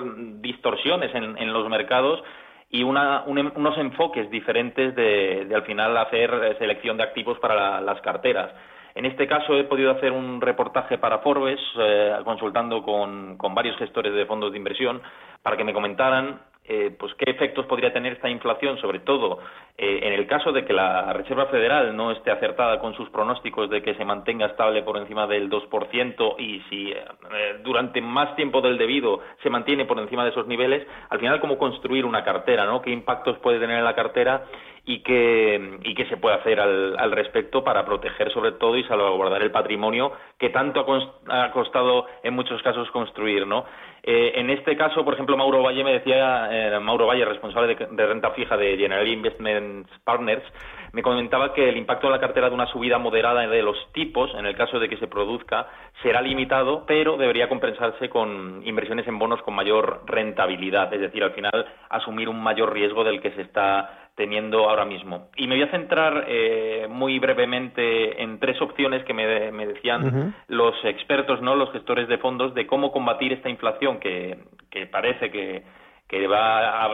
distorsiones 0.40 1.12
en, 1.12 1.52
los 1.52 1.68
mercados 1.68 2.22
y 2.70 2.84
una, 2.84 3.24
unos 3.26 3.76
enfoques 3.78 4.30
diferentes 4.30 4.94
de, 4.94 5.50
al 5.52 5.62
final 5.62 5.96
hacer 5.96 6.56
selección 6.60 6.96
de 6.98 7.02
activos 7.02 7.36
para 7.40 7.80
las 7.80 8.00
carteras. 8.00 8.52
En 8.94 9.06
este 9.06 9.26
caso 9.26 9.54
he 9.56 9.64
podido 9.64 9.90
hacer 9.92 10.12
un 10.12 10.40
reportaje 10.40 10.98
para 10.98 11.18
Forbes, 11.18 11.60
eh, 11.78 12.16
consultando 12.24 12.82
con, 12.82 13.36
varios 13.54 13.76
gestores 13.76 14.12
de 14.14 14.26
fondos 14.26 14.52
de 14.52 14.58
inversión, 14.58 15.00
para 15.42 15.56
que 15.56 15.64
me 15.64 15.72
comentaran 15.72 16.40
eh, 16.72 16.94
pues 16.96 17.12
qué 17.14 17.30
efectos 17.30 17.66
podría 17.66 17.92
tener 17.92 18.12
esta 18.12 18.28
inflación, 18.28 18.78
sobre 18.78 19.00
todo 19.00 19.40
eh, 19.76 20.00
en 20.02 20.12
el 20.12 20.26
caso 20.26 20.52
de 20.52 20.64
que 20.64 20.72
la 20.72 21.12
Reserva 21.12 21.46
Federal 21.46 21.96
no 21.96 22.12
esté 22.12 22.30
acertada 22.30 22.78
con 22.78 22.94
sus 22.94 23.08
pronósticos 23.08 23.70
de 23.70 23.82
que 23.82 23.94
se 23.94 24.04
mantenga 24.04 24.46
estable 24.46 24.82
por 24.82 24.98
encima 24.98 25.26
del 25.26 25.50
2% 25.50 26.34
y 26.38 26.60
si 26.68 26.92
eh, 26.92 27.02
durante 27.64 28.00
más 28.00 28.36
tiempo 28.36 28.60
del 28.60 28.78
debido 28.78 29.20
se 29.42 29.50
mantiene 29.50 29.86
por 29.86 29.98
encima 29.98 30.22
de 30.22 30.30
esos 30.30 30.46
niveles, 30.46 30.86
al 31.08 31.18
final 31.18 31.40
cómo 31.40 31.58
construir 31.58 32.04
una 32.04 32.22
cartera, 32.22 32.66
¿no? 32.66 32.82
¿Qué 32.82 32.90
impactos 32.90 33.38
puede 33.38 33.58
tener 33.58 33.78
en 33.78 33.84
la 33.84 33.96
cartera 33.96 34.44
y 34.84 35.02
qué, 35.02 35.78
y 35.82 35.94
qué 35.94 36.06
se 36.06 36.16
puede 36.16 36.36
hacer 36.36 36.60
al, 36.60 36.98
al 36.98 37.12
respecto 37.12 37.62
para 37.62 37.84
proteger 37.84 38.32
sobre 38.32 38.52
todo 38.52 38.76
y 38.76 38.84
salvaguardar 38.84 39.42
el 39.42 39.50
patrimonio 39.50 40.12
que 40.40 40.48
tanto 40.48 40.86
ha, 41.28 41.50
costado 41.52 42.06
en 42.22 42.34
muchos 42.34 42.62
casos 42.62 42.90
construir, 42.90 43.46
¿no? 43.46 43.66
Eh, 44.02 44.32
en 44.36 44.48
este 44.48 44.74
caso, 44.78 45.04
por 45.04 45.12
ejemplo, 45.12 45.36
Mauro 45.36 45.62
Valle 45.62 45.84
me 45.84 45.92
decía, 45.92 46.48
eh, 46.50 46.80
Mauro 46.80 47.06
Valle, 47.06 47.26
responsable 47.26 47.74
de, 47.74 48.06
renta 48.06 48.30
fija 48.30 48.56
de 48.56 48.78
General 48.78 49.06
Investment 49.06 49.86
Partners, 50.02 50.42
me 50.92 51.02
comentaba 51.02 51.52
que 51.52 51.68
el 51.68 51.76
impacto 51.76 52.06
en 52.06 52.14
la 52.14 52.20
cartera 52.20 52.48
de 52.48 52.54
una 52.54 52.66
subida 52.68 52.98
moderada 52.98 53.46
de 53.46 53.62
los 53.62 53.76
tipos, 53.92 54.34
en 54.34 54.46
el 54.46 54.56
caso 54.56 54.78
de 54.78 54.88
que 54.88 54.96
se 54.96 55.06
produzca, 55.06 55.68
será 56.02 56.22
limitado, 56.22 56.84
pero 56.86 57.18
debería 57.18 57.50
compensarse 57.50 58.08
con 58.08 58.62
inversiones 58.64 59.06
en 59.06 59.18
bonos 59.18 59.42
con 59.42 59.54
mayor 59.54 60.04
rentabilidad, 60.06 60.92
es 60.94 61.00
decir, 61.02 61.22
al 61.22 61.32
final 61.32 61.66
asumir 61.90 62.30
un 62.30 62.42
mayor 62.42 62.72
riesgo 62.72 63.04
del 63.04 63.20
que 63.20 63.32
se 63.32 63.42
está 63.42 64.09
teniendo 64.20 64.68
ahora 64.68 64.84
mismo. 64.84 65.30
Y 65.34 65.46
me 65.46 65.54
voy 65.54 65.62
a 65.62 65.70
centrar 65.70 66.26
eh, 66.28 66.86
muy 66.90 67.18
brevemente 67.18 68.22
en 68.22 68.38
tres 68.38 68.60
opciones 68.60 69.02
que 69.04 69.14
me, 69.14 69.26
decían 69.66 70.34
los 70.48 70.74
expertos, 70.84 71.40
no 71.40 71.56
los 71.56 71.72
gestores 71.72 72.06
de 72.06 72.18
fondos, 72.18 72.52
de 72.52 72.66
cómo 72.66 72.92
combatir 72.92 73.32
esta 73.32 73.48
inflación 73.48 73.98
que, 73.98 74.36
parece 74.92 75.30
que, 75.30 76.26
va 76.26 76.84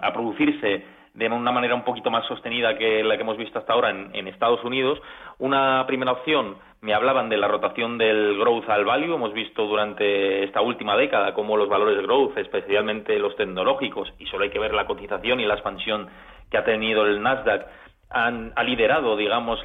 a, 0.00 0.12
producirse 0.14 0.84
de 1.12 1.26
una 1.26 1.52
manera 1.52 1.74
un 1.74 1.84
poquito 1.84 2.10
más 2.10 2.24
sostenida 2.26 2.78
que 2.78 3.04
la 3.04 3.16
que 3.16 3.24
hemos 3.24 3.36
visto 3.36 3.58
hasta 3.58 3.74
ahora 3.74 3.90
en, 3.90 4.08
en, 4.14 4.26
Estados 4.26 4.64
Unidos. 4.64 4.98
Una 5.38 5.84
primera 5.86 6.12
opción, 6.12 6.56
me 6.80 6.94
hablaban 6.94 7.28
de 7.28 7.36
la 7.36 7.48
rotación 7.48 7.98
del 7.98 8.38
growth 8.38 8.70
al 8.70 8.86
value. 8.86 9.16
Hemos 9.16 9.34
visto 9.34 9.66
durante 9.66 10.44
esta 10.44 10.62
última 10.62 10.96
década 10.96 11.34
cómo 11.34 11.58
los 11.58 11.68
valores 11.68 12.00
growth, 12.02 12.38
especialmente 12.38 13.18
los 13.18 13.36
tecnológicos, 13.36 14.14
y 14.18 14.24
solo 14.26 14.44
hay 14.44 14.50
que 14.50 14.58
ver 14.58 14.72
la 14.72 14.86
cotización 14.86 15.40
y 15.40 15.44
la 15.44 15.54
expansión 15.54 16.08
que 16.50 16.58
ha 16.58 16.64
tenido 16.64 17.06
el 17.06 17.22
Nasdaq 17.22 17.66
han, 18.10 18.52
ha 18.56 18.62
liderado, 18.62 19.16
digamos, 19.16 19.60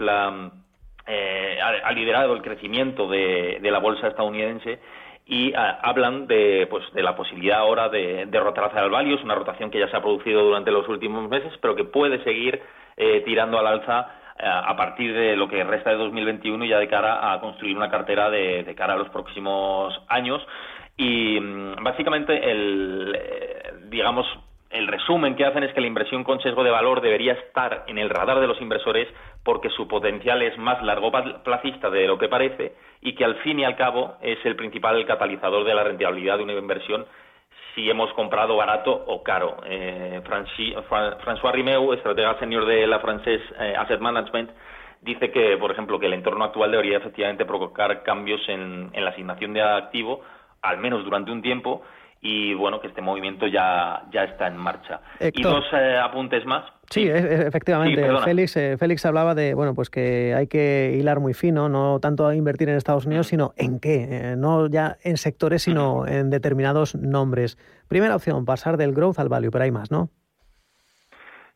eh, 1.08 1.60
ha, 1.62 1.92
liderado 1.92 2.34
el 2.34 2.42
crecimiento 2.42 3.08
de, 3.08 3.60
la 3.62 3.80
bolsa 3.80 4.08
estadounidense 4.08 4.80
y 5.26 5.54
ah, 5.54 5.80
hablan 5.82 6.28
de, 6.28 6.68
pues, 6.70 6.84
de 6.94 7.04
la 7.04 7.16
posibilidad 7.16 7.60
ahora 7.60 7.90
de, 7.90 8.26
de 8.26 8.40
rotar 8.40 8.66
hacia 8.66 8.84
el 8.84 8.90
value, 8.90 9.16
es 9.16 9.24
una 9.24 9.36
rotación 9.36 9.72
que 9.72 9.80
ya 9.80 9.90
se 9.90 9.96
ha 9.96 10.02
producido 10.02 10.44
durante 10.44 10.72
los 10.72 10.88
últimos 10.90 11.30
meses, 11.30 11.54
pero 11.62 11.76
que 11.76 11.86
puede 11.86 12.24
seguir 12.24 12.62
eh, 12.98 13.22
tirando 13.26 13.58
al 13.58 13.68
alza 13.68 14.08
eh, 14.38 14.44
a 14.46 14.76
partir 14.76 15.14
de 15.14 15.36
lo 15.36 15.48
que 15.48 15.64
resta 15.64 15.92
de 15.92 15.98
2021 15.98 16.66
y 16.66 16.70
ya 16.70 16.80
de 16.80 16.88
cara 16.88 17.32
a 17.32 17.40
construir 17.40 17.78
una 17.78 17.90
cartera 17.90 18.30
de, 18.30 18.64
de 18.64 18.76
cara 18.76 18.94
a 18.94 18.98
los 18.98 19.10
próximos 19.10 19.94
años. 20.10 20.46
Y 20.98 21.40
mm, 21.40 21.84
básicamente 21.84 22.52
el, 22.52 23.18
digamos, 23.90 24.28
el 24.74 24.88
resumen 24.88 25.36
que 25.36 25.46
hacen 25.46 25.64
es 25.64 25.74
que 25.74 25.82
la 25.82 25.88
inversión 25.88 26.24
con 26.24 26.42
sesgo 26.42 26.64
de 26.64 26.72
valor 26.72 27.02
debería 27.02 27.34
estar 27.34 27.84
en 27.88 27.98
el 27.98 28.10
radar 28.10 28.40
de 28.40 28.48
los 28.48 28.60
inversores 28.60 29.08
porque 29.44 29.70
su 29.70 29.88
potencial 29.88 30.42
es 30.42 30.58
más 30.58 30.82
largo 30.84 31.12
placista 31.44 31.90
de 31.90 32.08
lo 32.08 32.18
que 32.18 32.28
parece 32.28 32.74
y 33.02 33.14
que 33.14 33.24
al 33.24 33.36
fin 33.38 33.60
y 33.60 33.66
al 33.66 33.76
cabo 33.76 34.16
es 34.22 34.38
el 34.46 34.56
principal 34.56 35.06
catalizador 35.06 35.64
de 35.64 35.76
la 35.76 35.84
rentabilidad 35.84 36.38
de 36.38 36.44
una 36.44 36.54
inversión 36.54 37.06
si 37.76 37.90
hemos 37.90 38.12
comprado 38.14 38.56
barato 38.56 38.92
o 39.08 39.24
caro. 39.24 39.58
Eh, 39.66 40.22
François 40.24 41.52
Rimeu, 41.52 41.94
estratega 41.94 42.38
senior 42.40 42.66
de 42.66 42.86
la 42.88 43.00
Frances 43.00 43.42
eh, 43.60 43.76
Asset 43.78 44.00
Management, 44.00 44.52
dice 45.02 45.32
que, 45.32 45.58
por 45.58 45.72
ejemplo, 45.72 46.00
que 46.00 46.06
el 46.06 46.14
entorno 46.14 46.46
actual 46.46 46.72
debería 46.72 46.98
efectivamente 46.98 47.46
provocar 47.46 48.04
cambios 48.04 48.42
en 48.48 48.92
la 48.94 49.10
asignación 49.10 49.54
de 49.54 49.62
activo, 49.62 50.22
al 50.62 50.78
menos 50.78 51.04
durante 51.04 51.32
un 51.32 51.42
tiempo, 51.42 51.84
y 52.26 52.54
bueno, 52.54 52.80
que 52.80 52.88
este 52.88 53.02
movimiento 53.02 53.46
ya, 53.48 54.06
ya 54.12 54.24
está 54.24 54.48
en 54.48 54.56
marcha. 54.56 55.02
y 55.20 55.42
dos 55.42 55.66
eh, 55.74 55.98
apuntes 56.02 56.46
más. 56.46 56.64
Sí, 56.90 57.06
efectivamente. 57.10 58.02
Félix, 58.24 58.56
eh, 58.56 58.78
Félix 58.78 59.06
hablaba 59.06 59.36
de 59.36 59.54
bueno, 59.54 59.76
pues 59.76 59.90
que 59.90 60.34
hay 60.34 60.48
que 60.48 60.96
hilar 60.98 61.20
muy 61.20 61.34
fino, 61.34 61.68
no 61.68 62.00
tanto 62.00 62.26
a 62.26 62.34
invertir 62.34 62.70
en 62.70 62.78
Estados 62.78 63.06
Unidos, 63.06 63.28
sino 63.28 63.54
en 63.58 63.80
qué, 63.80 64.08
eh, 64.10 64.36
no 64.38 64.68
ya 64.70 64.98
en 65.04 65.18
sectores, 65.18 65.64
sino 65.64 66.08
en 66.08 66.30
determinados 66.30 66.96
nombres. 66.96 67.58
Primera 67.90 68.16
opción, 68.16 68.46
pasar 68.46 68.78
del 68.78 68.94
growth 68.94 69.20
al 69.20 69.28
value, 69.28 69.52
pero 69.52 69.66
hay 69.66 69.72
más, 69.72 69.92
¿no? 69.92 70.10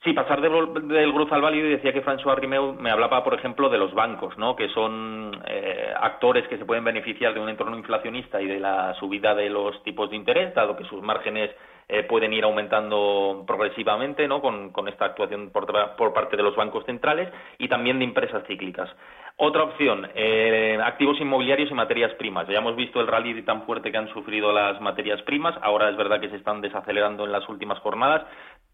Sí, 0.07 0.13
pasar 0.13 0.39
del 0.39 1.11
growth 1.11 1.33
al 1.33 1.41
value, 1.41 1.67
decía 1.67 1.91
que 1.91 2.01
François 2.01 2.37
Rimeu 2.37 2.71
me 2.79 2.91
hablaba, 2.91 3.25
por 3.25 3.33
ejemplo, 3.33 3.67
de 3.67 3.77
los 3.77 3.93
bancos, 3.93 4.37
¿no? 4.37 4.55
que 4.55 4.69
son 4.69 5.37
eh, 5.45 5.93
actores 5.99 6.47
que 6.47 6.57
se 6.57 6.63
pueden 6.63 6.85
beneficiar 6.85 7.33
de 7.33 7.41
un 7.41 7.49
entorno 7.49 7.77
inflacionista 7.77 8.41
y 8.41 8.47
de 8.47 8.57
la 8.57 8.93
subida 8.93 9.35
de 9.35 9.49
los 9.49 9.83
tipos 9.83 10.09
de 10.09 10.15
interés, 10.15 10.55
dado 10.55 10.77
que 10.77 10.85
sus 10.85 11.01
márgenes 11.01 11.51
eh, 11.89 12.03
pueden 12.03 12.31
ir 12.31 12.45
aumentando 12.45 13.43
progresivamente 13.47 14.27
¿no? 14.27 14.41
con, 14.41 14.87
esta 14.87 15.05
actuación 15.05 15.51
por, 15.51 15.65
por, 15.97 16.13
parte 16.13 16.35
de 16.35 16.43
los 16.43 16.55
bancos 16.55 16.85
centrales 16.85 17.29
y 17.57 17.67
también 17.67 17.99
de 17.99 18.05
empresas 18.05 18.43
cíclicas. 18.47 18.89
Otra 19.37 19.63
opción, 19.63 20.09
eh, 20.15 20.79
activos 20.83 21.21
inmobiliarios 21.21 21.69
y 21.69 21.73
materias 21.73 22.11
primas. 22.15 22.47
Ya 22.47 22.57
hemos 22.57 22.75
visto 22.75 22.99
el 22.99 23.07
rally 23.07 23.41
tan 23.43 23.63
fuerte 23.63 23.91
que 23.91 23.97
han 23.97 24.09
sufrido 24.09 24.51
las 24.51 24.81
materias 24.81 25.21
primas. 25.21 25.55
Ahora 25.61 25.89
es 25.89 25.95
verdad 25.95 26.19
que 26.19 26.29
se 26.29 26.37
están 26.37 26.59
desacelerando 26.59 27.23
en 27.23 27.31
las 27.31 27.47
últimas 27.47 27.77
jornadas, 27.79 28.25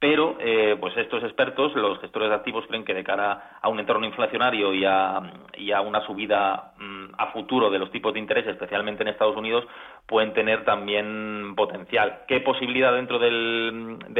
pero 0.04 0.36
eh, 0.38 0.76
pues 0.82 0.98
estos 0.98 1.24
expertos, 1.24 1.74
los 1.76 1.98
gestores 2.02 2.28
de 2.28 2.36
activos, 2.36 2.66
creen 2.68 2.84
que 2.84 2.94
de 2.94 3.06
cara 3.06 3.58
a 3.62 3.70
un 3.70 3.80
entorno 3.80 4.06
inflacionario 4.06 4.74
y 4.74 4.84
a, 4.84 5.22
una 5.82 6.06
subida 6.06 6.74
mm, 6.78 7.14
a 7.18 7.28
futuro 7.28 7.70
de 7.70 7.80
los 7.80 7.90
tipos 7.90 8.12
de 8.14 8.20
interés, 8.20 8.46
especialmente 8.46 9.02
en 9.02 9.08
Estados 9.08 9.38
Unidos, 9.38 9.66
pueden 10.08 10.34
tener 10.34 10.66
también 10.66 11.54
potencial. 11.56 12.22
¿Qué 12.28 12.42
posibilidad 12.42 12.94
dentro 12.94 13.20
de 13.20 13.32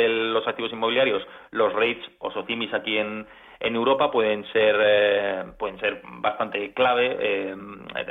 los 0.10 0.48
activos 0.48 0.72
inmobiliarios? 0.72 1.24
Los 1.52 1.74
rates 1.74 2.04
o 2.20 2.32
socimis 2.32 2.74
aquí 2.74 2.98
en, 2.98 3.26
Europa 3.60 4.12
pueden 4.12 4.44
ser 4.52 4.76
eh, 4.78 5.44
pueden 5.58 5.80
ser 5.80 6.02
bastante 6.04 6.74
clave 6.74 7.16
eh, 7.18 7.56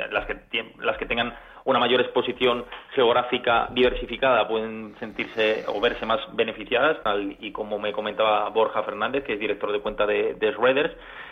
las 0.09 0.25
que 0.25 0.39
las 0.79 0.97
que 0.97 1.05
tengan 1.05 1.31
una 1.65 1.79
mayor 1.79 2.01
exposición 2.01 2.65
geográfica 2.95 3.69
diversificada 3.71 4.47
pueden 4.47 4.95
sentirse 4.99 5.63
o 5.67 5.79
verse 5.79 6.07
más 6.07 6.19
beneficiadas, 6.35 7.01
tal 7.03 7.37
y 7.39 7.51
como 7.51 7.77
me 7.77 7.93
comentaba 7.93 8.49
Borja 8.49 8.81
Fernández, 8.81 9.23
que 9.23 9.33
es 9.33 9.39
director 9.39 9.71
de 9.71 9.79
cuenta 9.79 10.07
de, 10.07 10.33
de 10.33 10.53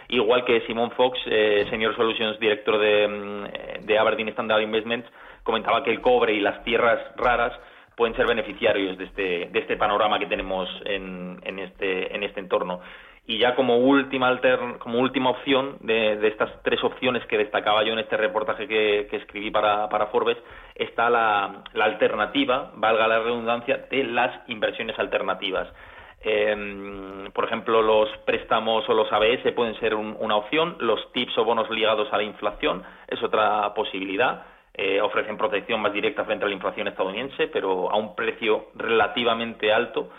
igual 0.09 0.45
que 0.45 0.61
Simon 0.67 0.91
Fox, 0.91 1.19
eh, 1.25 1.65
Senior 1.69 1.95
Solutions 1.95 2.39
Director 2.39 2.77
mm, 2.77 3.85
de 3.85 3.97
Aberdeen 3.97 4.29
Standard 4.29 4.61
Investments, 4.61 5.09
comentaba 5.43 5.83
que 5.83 5.91
el 5.91 6.01
cobre 6.01 6.33
y 6.33 6.39
las 6.39 6.63
tierras 6.63 6.99
raras 7.17 7.53
pueden 7.95 8.15
ser 8.15 8.25
beneficiarios 8.25 8.97
de 8.97 9.05
este, 9.05 9.49
de 9.51 9.59
este 9.59 9.77
panorama 9.77 10.17
que 10.19 10.25
tenemos 10.25 10.69
en, 10.85 11.39
en, 11.43 11.59
este, 11.59 12.15
en 12.15 12.23
este 12.23 12.39
entorno. 12.39 12.81
Y 13.27 13.37
ya 13.37 13.55
como 13.55 13.77
última, 13.77 14.39
como 14.79 14.99
última 14.99 15.29
opción 15.29 15.77
de, 15.81 16.27
estas 16.27 16.49
tres 16.63 16.83
opciones 16.83 17.25
que 17.27 17.37
destacaba 17.37 17.83
yo 17.83 17.93
en 17.93 17.99
este 17.99 18.17
reportaje 18.17 18.67
que, 18.67 19.07
escribí 19.11 19.51
para, 19.51 19.87
Forbes, 20.11 20.37
está 20.75 21.09
la, 21.09 21.63
alternativa, 21.79 22.71
valga 22.75 23.07
la 23.07 23.19
redundancia, 23.19 23.85
de 23.89 24.03
las 24.05 24.49
inversiones 24.49 24.97
alternativas. 24.97 25.67
Em, 26.23 27.31
por 27.31 27.45
ejemplo, 27.45 27.81
los 27.81 28.09
préstamos 28.25 28.87
o 28.89 28.93
los 28.93 29.11
ABS 29.11 29.51
pueden 29.53 29.79
ser 29.79 29.95
una 29.95 30.35
opción, 30.35 30.75
los 30.79 31.11
TIPS 31.13 31.37
o 31.37 31.45
bonos 31.45 31.69
ligados 31.69 32.11
a 32.11 32.17
la 32.17 32.23
inflación 32.23 32.83
es 33.07 33.21
otra 33.23 33.73
posibilidad. 33.73 34.43
Eh, 34.73 35.01
ofrecen 35.01 35.37
protección 35.37 35.81
más 35.81 35.91
directa 35.91 36.23
frente 36.23 36.45
a 36.45 36.47
la 36.47 36.53
inflación 36.53 36.87
estadounidense, 36.87 37.47
pero 37.47 37.91
a 37.91 37.97
un 37.97 38.15
precio 38.15 38.67
relativamente 38.75 39.71
alto 39.71 40.09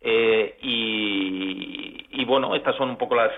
eh, 0.00 0.56
y, 0.62 2.24
bueno, 2.24 2.54
estas 2.54 2.76
son 2.76 2.90
un 2.90 2.96
poco 2.96 3.14
las, 3.14 3.32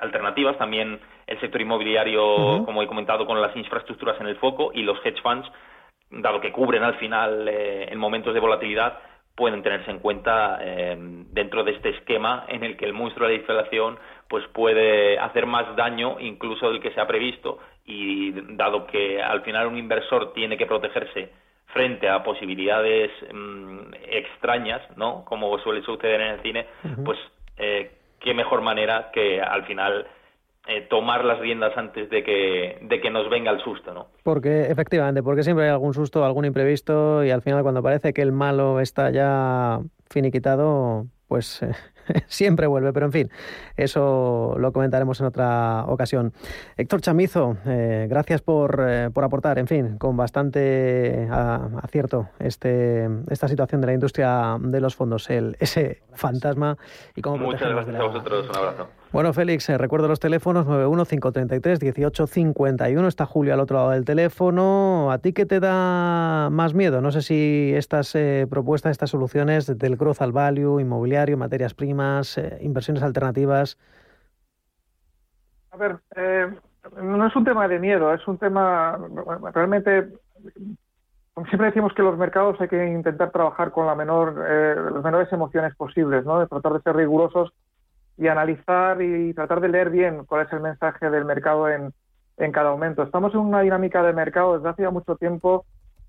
alternativas. 0.00 0.56
También 0.58 1.00
el 1.26 1.40
sector 1.40 1.60
inmobiliario, 1.60 2.64
como 2.64 2.82
he 2.82 2.86
comentado, 2.86 3.26
con 3.26 3.40
las 3.40 3.54
infraestructuras 3.56 4.20
en 4.20 4.28
el 4.28 4.36
foco 4.36 4.70
y 4.72 4.82
los 4.82 4.98
hedge 5.04 5.20
funds, 5.22 5.50
dado 6.10 6.40
que 6.40 6.52
cubren 6.52 6.82
al 6.82 6.94
final 6.96 7.48
eh, 7.48 7.88
en 7.90 7.98
momentos 7.98 8.32
de 8.32 8.40
volatilidad, 8.40 8.98
pueden 9.34 9.62
tenerse 9.62 9.90
en 9.90 9.98
cuenta 9.98 10.58
eh, 10.62 10.96
dentro 11.32 11.64
de 11.64 11.72
este 11.72 11.90
esquema 11.90 12.46
en 12.48 12.64
el 12.64 12.76
que 12.76 12.86
el 12.86 12.94
monstruo 12.94 13.28
de 13.28 13.34
la 13.34 13.40
inflación 13.40 13.98
pues 14.28 14.46
puede 14.48 15.18
hacer 15.18 15.44
más 15.44 15.76
daño 15.76 16.18
incluso 16.20 16.70
del 16.70 16.80
que 16.80 16.92
se 16.92 17.00
ha 17.00 17.06
previsto 17.06 17.58
y 17.86 18.32
dado 18.56 18.86
que 18.86 19.22
al 19.22 19.42
final 19.42 19.68
un 19.68 19.78
inversor 19.78 20.32
tiene 20.32 20.56
que 20.58 20.66
protegerse 20.66 21.30
frente 21.66 22.08
a 22.08 22.22
posibilidades 22.22 23.10
mm, 23.32 23.94
extrañas, 24.10 24.82
¿no? 24.96 25.24
Como 25.24 25.58
suele 25.58 25.82
suceder 25.82 26.20
en 26.20 26.34
el 26.34 26.42
cine, 26.42 26.66
pues 27.04 27.18
eh, 27.58 27.92
qué 28.20 28.34
mejor 28.34 28.62
manera 28.62 29.10
que 29.12 29.40
al 29.40 29.64
final 29.66 30.06
eh, 30.68 30.86
tomar 30.90 31.24
las 31.24 31.38
riendas 31.38 31.76
antes 31.76 32.10
de 32.10 32.24
que, 32.24 32.78
de 32.80 33.00
que 33.00 33.10
nos 33.10 33.30
venga 33.30 33.52
el 33.52 33.62
susto, 33.62 33.94
¿no? 33.94 34.08
Porque, 34.24 34.62
efectivamente, 34.62 35.22
porque 35.22 35.44
siempre 35.44 35.66
hay 35.66 35.70
algún 35.70 35.94
susto, 35.94 36.24
algún 36.24 36.44
imprevisto 36.44 37.24
y 37.24 37.30
al 37.30 37.42
final 37.42 37.62
cuando 37.62 37.84
parece 37.84 38.12
que 38.12 38.22
el 38.22 38.32
malo 38.32 38.80
está 38.80 39.10
ya 39.10 39.78
finiquitado, 40.10 41.06
pues 41.28 41.62
eh, 41.62 41.70
siempre 42.26 42.66
vuelve, 42.66 42.92
pero 42.92 43.06
en 43.06 43.12
fin, 43.12 43.30
eso 43.76 44.56
lo 44.58 44.72
comentaremos 44.72 45.20
en 45.20 45.26
otra 45.26 45.84
ocasión. 45.86 46.32
Héctor 46.76 47.00
Chamizo, 47.00 47.56
eh, 47.66 48.06
gracias 48.08 48.42
por, 48.42 48.84
eh, 48.86 49.10
por, 49.12 49.24
aportar, 49.24 49.58
en 49.58 49.66
fin, 49.66 49.98
con 49.98 50.16
bastante 50.16 51.28
acierto 51.30 52.28
este, 52.38 53.08
esta 53.30 53.48
situación 53.48 53.80
de 53.80 53.86
la 53.86 53.92
industria 53.92 54.56
de 54.60 54.80
los 54.80 54.94
fondos, 54.94 55.30
el, 55.30 55.56
ese 55.60 56.02
fantasma 56.12 56.76
y 57.14 57.22
cómo 57.22 57.36
Muchas 57.38 57.70
gracias 57.70 57.96
a 57.96 58.02
vosotros, 58.02 58.48
un 58.48 58.56
abrazo. 58.56 58.88
Bueno, 59.12 59.32
Félix, 59.32 59.70
eh, 59.70 59.78
recuerdo 59.78 60.08
los 60.08 60.18
teléfonos 60.18 60.66
915331851. 60.66 63.06
Está 63.06 63.24
Julio 63.24 63.54
al 63.54 63.60
otro 63.60 63.76
lado 63.76 63.90
del 63.90 64.04
teléfono. 64.04 65.12
¿A 65.12 65.18
ti 65.18 65.32
qué 65.32 65.46
te 65.46 65.60
da 65.60 66.48
más 66.50 66.74
miedo? 66.74 67.00
No 67.00 67.12
sé 67.12 67.22
si 67.22 67.72
estas 67.74 68.16
eh, 68.16 68.48
propuestas, 68.50 68.90
estas 68.90 69.10
soluciones 69.10 69.78
del 69.78 69.96
growth 69.96 70.22
al 70.22 70.32
value, 70.32 70.80
inmobiliario, 70.80 71.38
materias 71.38 71.72
primas, 71.72 72.36
eh, 72.36 72.58
inversiones 72.62 73.04
alternativas. 73.04 73.78
A 75.70 75.76
ver, 75.76 75.98
no 77.00 77.26
es 77.26 77.36
un 77.36 77.44
tema 77.44 77.68
de 77.68 77.78
miedo, 77.78 78.12
es 78.12 78.26
un 78.26 78.38
tema 78.38 78.98
realmente. 79.54 80.08
Siempre 81.48 81.68
decimos 81.68 81.94
que 81.94 82.02
los 82.02 82.18
mercados 82.18 82.60
hay 82.60 82.66
que 82.68 82.88
intentar 82.88 83.30
trabajar 83.30 83.70
con 83.70 83.86
la 83.86 83.94
menor, 83.94 84.34
las 84.36 85.04
menores 85.04 85.32
emociones 85.32 85.76
posibles, 85.76 86.24
¿no? 86.24 86.40
De 86.40 86.48
tratar 86.48 86.72
de 86.72 86.80
ser 86.80 86.96
rigurosos 86.96 87.52
y 88.16 88.28
analizar 88.28 89.00
y 89.02 89.34
tratar 89.34 89.60
de 89.60 89.68
leer 89.68 89.90
bien 89.90 90.24
cuál 90.24 90.46
es 90.46 90.52
el 90.52 90.60
mensaje 90.60 91.10
del 91.10 91.24
mercado 91.24 91.68
en, 91.68 91.92
en 92.36 92.52
cada 92.52 92.70
momento. 92.70 93.02
Estamos 93.02 93.32
en 93.34 93.40
una 93.40 93.60
dinámica 93.60 94.02
de 94.02 94.12
mercado 94.12 94.56
desde 94.56 94.68
hace 94.68 94.82
ya 94.82 94.90
mucho 94.90 95.16
tiempo 95.16 95.64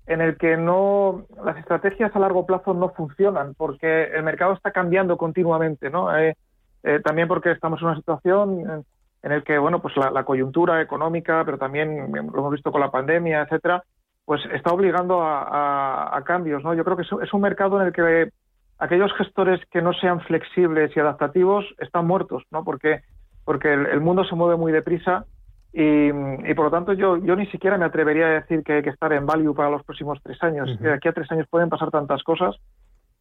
en 0.06 0.22
el 0.22 0.38
que 0.38 0.56
no 0.56 1.26
las 1.44 1.58
estrategias 1.58 2.14
a 2.16 2.18
largo 2.18 2.46
plazo 2.46 2.72
no 2.72 2.90
funcionan 2.90 3.54
porque 3.54 4.04
el 4.04 4.22
mercado 4.22 4.54
está 4.54 4.70
cambiando 4.70 5.18
continuamente, 5.18 5.90
¿no? 5.90 6.16
Eh, 6.16 6.34
eh, 6.82 7.00
también 7.04 7.28
porque 7.28 7.50
estamos 7.50 7.80
en 7.80 7.88
una 7.88 7.96
situación 7.96 8.84
en, 9.22 9.32
el 9.32 9.44
que 9.44 9.58
bueno 9.58 9.82
pues 9.82 9.94
la, 9.96 10.24
coyuntura 10.24 10.80
económica, 10.80 11.44
pero 11.44 11.58
también 11.58 12.10
lo 12.12 12.38
hemos 12.38 12.52
visto 12.52 12.72
con 12.72 12.80
la 12.80 12.90
pandemia, 12.90 13.42
etcétera, 13.42 13.82
pues 14.24 14.40
está 14.52 14.72
obligando 14.72 15.20
a, 15.22 16.16
a, 16.16 16.24
cambios, 16.24 16.62
¿no? 16.62 16.72
Yo 16.72 16.84
creo 16.84 16.96
que 16.96 17.02
es 17.02 17.34
un 17.34 17.40
mercado 17.42 17.78
en 17.80 17.88
el 17.88 17.92
que 17.92 18.30
aquellos 18.78 19.12
gestores 19.14 19.60
que 19.70 19.82
no 19.82 19.92
sean 19.92 20.20
flexibles 20.20 20.96
y 20.96 21.00
adaptativos 21.00 21.64
están 21.78 22.06
muertos, 22.06 22.44
¿no? 22.50 22.64
Porque, 22.64 23.02
porque 23.44 23.72
el, 23.72 24.00
mundo 24.00 24.24
se 24.24 24.34
mueve 24.34 24.56
muy 24.56 24.72
deprisa 24.72 25.26
y, 25.72 26.10
por 26.54 26.66
lo 26.66 26.70
tanto 26.70 26.92
yo, 26.92 27.16
yo 27.18 27.36
ni 27.36 27.46
siquiera 27.46 27.76
me 27.76 27.84
atrevería 27.84 28.26
a 28.26 28.40
decir 28.40 28.62
que 28.62 28.74
hay 28.74 28.82
que 28.82 28.90
estar 28.90 29.12
en 29.12 29.26
value 29.26 29.54
para 29.54 29.70
los 29.70 29.82
próximos 29.84 30.18
tres 30.22 30.42
años. 30.42 30.78
De 30.80 30.92
aquí 30.92 31.08
a 31.08 31.12
tres 31.12 31.30
años 31.30 31.46
pueden 31.50 31.68
pasar 31.68 31.90
tantas 31.90 32.22
cosas. 32.22 32.56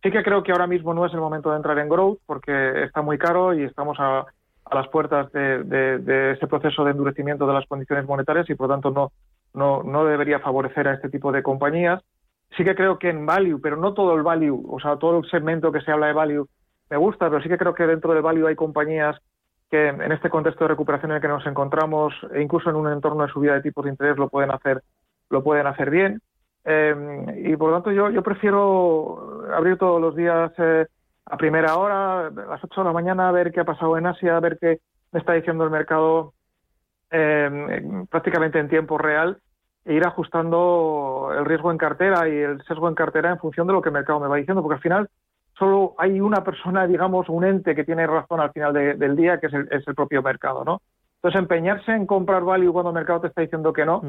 Sí 0.04 0.12
que 0.12 0.24
creo 0.24 0.44
que 0.44 0.52
ahora 0.52 0.68
mismo 0.68 0.94
no 0.94 1.06
es 1.06 1.14
el 1.14 1.20
momento 1.20 1.50
de 1.50 1.58
entrar 1.58 1.78
en 1.80 1.90
growth 1.90 2.20
porque 2.26 2.84
está 2.84 3.02
muy 3.02 3.18
caro 3.18 3.54
y 3.54 3.64
estamos 3.64 4.00
a, 4.00 4.26
a 4.66 4.76
las 4.76 4.88
puertas 4.90 5.32
de, 5.32 5.64
de, 5.64 6.32
ese 6.32 6.48
proceso 6.48 6.84
de 6.84 6.92
endurecimiento 6.92 7.48
de 7.48 7.54
las 7.54 7.66
condiciones 7.66 8.06
monetarias 8.06 8.50
y 8.50 8.56
por 8.56 8.68
lo 8.68 8.76
tanto 8.76 8.92
no, 8.92 9.12
no, 9.54 9.84
no 9.84 10.06
debería 10.06 10.40
favorecer 10.40 10.88
a 10.88 10.94
este 10.94 11.10
tipo 11.10 11.32
de 11.32 11.42
compañías 11.42 12.04
sí 12.56 12.64
que 12.64 12.76
creo 12.76 12.98
que 12.98 13.10
en 13.10 13.26
value, 13.26 13.60
pero 13.62 13.78
no 13.78 13.94
todo 13.94 14.16
el 14.16 14.24
value, 14.24 14.64
o 14.70 14.80
sea, 14.80 14.98
todo 14.98 15.20
el 15.20 15.30
segmento 15.30 15.72
que 15.72 15.82
se 15.82 15.92
habla 15.92 16.08
de 16.08 16.14
value 16.14 16.48
me 16.90 16.98
gusta, 16.98 17.30
pero 17.30 17.42
sí 17.42 17.50
que 17.50 17.58
creo 17.58 17.74
que 17.74 17.86
dentro 17.86 18.14
del 18.14 18.22
value 18.22 18.48
hay 18.48 18.56
compañías 18.56 19.18
que 19.70 19.90
en 19.90 20.12
este 20.12 20.30
contexto 20.30 20.64
de 20.64 20.70
recuperación 20.70 21.12
en 21.12 21.18
el 21.18 21.22
que 21.22 21.28
nos 21.28 21.46
encontramos, 21.46 22.14
e 22.34 22.42
incluso 22.42 22.70
en 22.70 22.78
un 22.78 22.92
entorno 22.92 23.24
de 23.24 23.32
subida 23.32 23.54
de 23.54 23.62
tipos 23.62 23.84
de 23.84 23.92
interés, 23.92 24.18
lo 24.18 24.30
pueden 24.30 24.52
hacer, 24.52 24.82
lo 25.30 25.44
pueden 25.44 25.68
hacer 25.68 25.90
bien. 25.90 26.22
Eh, 26.64 27.44
y 27.44 27.56
por 27.58 27.70
lo 27.70 27.76
tanto 27.76 27.92
yo, 27.92 28.10
yo 28.10 28.24
prefiero 28.24 29.44
abrir 29.54 29.78
todos 29.78 30.00
los 30.02 30.16
días 30.16 30.52
eh, 30.58 30.86
a 31.26 31.38
primera 31.38 31.78
hora, 31.78 32.28
a 32.28 32.32
las 32.32 32.64
8 32.64 32.82
de 32.82 32.86
la 32.86 32.94
mañana, 32.94 33.28
a 33.28 33.32
ver 33.34 33.52
qué 33.52 33.60
ha 33.60 33.66
pasado 33.66 33.98
en 33.98 34.06
Asia, 34.06 34.38
a 34.38 34.40
ver 34.40 34.58
qué 34.60 34.80
me 35.12 35.20
está 35.20 35.34
diciendo 35.34 35.66
el 35.66 35.70
mercado 35.70 36.34
eh, 37.12 38.06
prácticamente 38.10 38.60
en 38.60 38.70
tiempo 38.70 38.98
real 38.98 39.38
e 39.88 39.94
ir 39.94 40.06
ajustando 40.06 41.30
el 41.38 41.46
riesgo 41.46 41.72
en 41.72 41.78
cartera 41.78 42.28
y 42.28 42.36
el 42.36 42.62
sesgo 42.66 42.90
en 42.90 42.96
cartera 42.96 43.32
en 43.32 43.40
función 43.40 43.68
de 43.68 43.74
lo 43.74 43.82
que 43.82 43.88
el 43.88 43.94
mercado 43.94 44.20
me 44.20 44.28
va 44.28 44.36
diciendo, 44.36 44.62
porque 44.62 44.76
al 44.76 44.82
final 44.82 45.10
solo 45.58 45.96
hay 45.98 46.20
una 46.20 46.44
persona, 46.44 46.86
digamos, 46.86 47.30
un 47.30 47.46
ente 47.46 47.74
que 47.74 47.86
tiene 47.86 48.06
razón 48.06 48.42
al 48.42 48.52
final 48.52 48.74
del 48.74 49.16
día, 49.16 49.40
que 49.40 49.48
es 49.48 49.54
el, 49.54 49.68
es 49.72 49.88
el, 49.88 49.96
propio 49.96 50.22
mercado, 50.22 50.66
¿no? 50.66 50.82
Entonces, 51.16 51.40
empeñarse 51.40 51.94
en 51.94 52.06
comprar 52.06 52.44
value 52.44 52.74
cuando 52.74 52.90
el 52.90 52.96
mercado 52.96 53.22
te 53.22 53.28
está 53.28 53.42
diciendo 53.42 53.72
que 53.72 53.86
no 53.86 54.02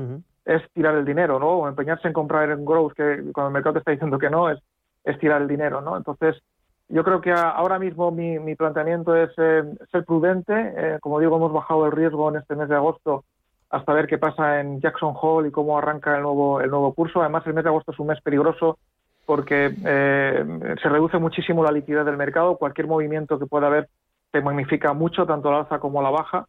es 0.44 0.62
tirar 0.72 0.96
el 0.96 1.04
dinero, 1.04 1.38
¿no? 1.38 1.48
O 1.50 1.68
empeñarse 1.68 2.08
en 2.08 2.12
comprar 2.12 2.50
en 2.50 2.64
growth 2.64 2.92
que 2.94 3.30
cuando 3.32 3.48
el 3.48 3.54
mercado 3.54 3.74
te 3.74 3.78
está 3.78 3.92
diciendo 3.92 4.18
que 4.18 4.30
no 4.30 4.50
es, 4.50 4.58
es 5.04 5.18
tirar 5.20 5.40
el 5.40 5.48
dinero, 5.48 5.80
¿no? 5.80 5.96
Entonces, 5.96 6.42
yo 6.88 7.04
creo 7.04 7.20
que 7.20 7.32
ahora 7.32 7.78
mismo 7.78 8.10
mi, 8.10 8.38
mi 8.38 8.56
planteamiento 8.56 9.14
es 9.14 9.30
eh, 9.36 9.62
ser 9.92 10.04
prudente. 10.04 10.52
Eh, 10.54 10.98
como 11.00 11.20
digo, 11.20 11.36
hemos 11.36 11.52
bajado 11.52 11.86
el 11.86 11.92
riesgo 11.92 12.28
en 12.30 12.36
este 12.36 12.56
mes 12.56 12.68
de 12.68 12.74
agosto 12.74 13.24
hasta 13.70 13.92
ver 13.92 14.06
qué 14.06 14.18
pasa 14.18 14.60
en 14.60 14.80
Jackson 14.80 15.14
Hole 15.20 15.48
y 15.48 15.52
cómo 15.52 15.76
arranca 15.76 16.16
el 16.16 16.22
nuevo, 16.22 16.60
el 16.60 16.70
nuevo 16.70 16.92
curso. 16.94 17.20
Además, 17.20 17.46
el 17.46 17.54
mes 17.54 17.64
de 17.64 17.70
agosto 17.70 17.92
es 17.92 17.98
un 17.98 18.06
mes 18.06 18.20
peligroso 18.22 18.78
porque 19.26 19.74
eh, 19.84 20.44
se 20.82 20.88
reduce 20.88 21.18
muchísimo 21.18 21.62
la 21.62 21.70
liquidez 21.70 22.06
del 22.06 22.16
mercado. 22.16 22.56
Cualquier 22.56 22.86
movimiento 22.86 23.38
que 23.38 23.46
pueda 23.46 23.66
haber 23.66 23.88
se 24.32 24.40
magnifica 24.40 24.94
mucho, 24.94 25.26
tanto 25.26 25.50
la 25.50 25.58
alza 25.58 25.78
como 25.80 26.00
la 26.00 26.10
baja. 26.10 26.46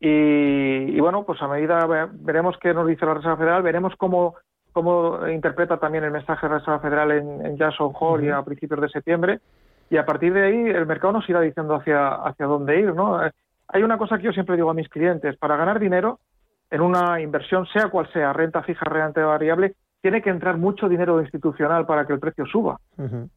Y, 0.00 0.98
bueno, 1.00 1.24
pues 1.24 1.40
a 1.40 1.48
medida 1.48 1.86
veremos 2.12 2.56
qué 2.58 2.74
nos 2.74 2.86
dice 2.86 3.06
la 3.06 3.14
Reserva 3.14 3.36
Federal, 3.36 3.62
veremos 3.62 3.94
cómo, 3.96 4.34
cómo 4.72 5.26
interpreta 5.28 5.78
también 5.78 6.04
el 6.04 6.10
mensaje 6.10 6.46
de 6.46 6.52
la 6.52 6.58
Reserva 6.58 6.80
Federal 6.80 7.10
en, 7.12 7.56
Jackson 7.56 7.92
Hole 7.98 8.26
y 8.26 8.30
a 8.30 8.42
principios 8.42 8.80
de 8.80 8.88
septiembre. 8.88 9.40
Y 9.90 9.96
a 9.96 10.04
partir 10.04 10.32
de 10.32 10.46
ahí 10.46 10.70
el 10.70 10.86
mercado 10.86 11.14
nos 11.14 11.28
irá 11.28 11.40
diciendo 11.40 11.74
hacia, 11.74 12.08
hacia 12.08 12.46
dónde 12.46 12.80
ir. 12.80 12.94
¿no? 12.94 13.20
Hay 13.68 13.82
una 13.82 13.98
cosa 13.98 14.16
que 14.16 14.24
yo 14.24 14.32
siempre 14.32 14.56
digo 14.56 14.70
a 14.70 14.74
mis 14.74 14.88
clientes, 14.88 15.36
para 15.36 15.56
ganar 15.56 15.78
dinero 15.78 16.18
en 16.70 16.80
una 16.80 17.20
inversión, 17.20 17.66
sea 17.66 17.88
cual 17.88 18.08
sea, 18.12 18.32
renta 18.32 18.62
fija, 18.62 18.84
renta 18.84 19.24
variable, 19.24 19.74
tiene 20.04 20.20
que 20.20 20.28
entrar 20.28 20.58
mucho 20.58 20.86
dinero 20.86 21.18
institucional 21.22 21.86
para 21.86 22.06
que 22.06 22.12
el 22.12 22.18
precio 22.18 22.44
suba. 22.44 22.78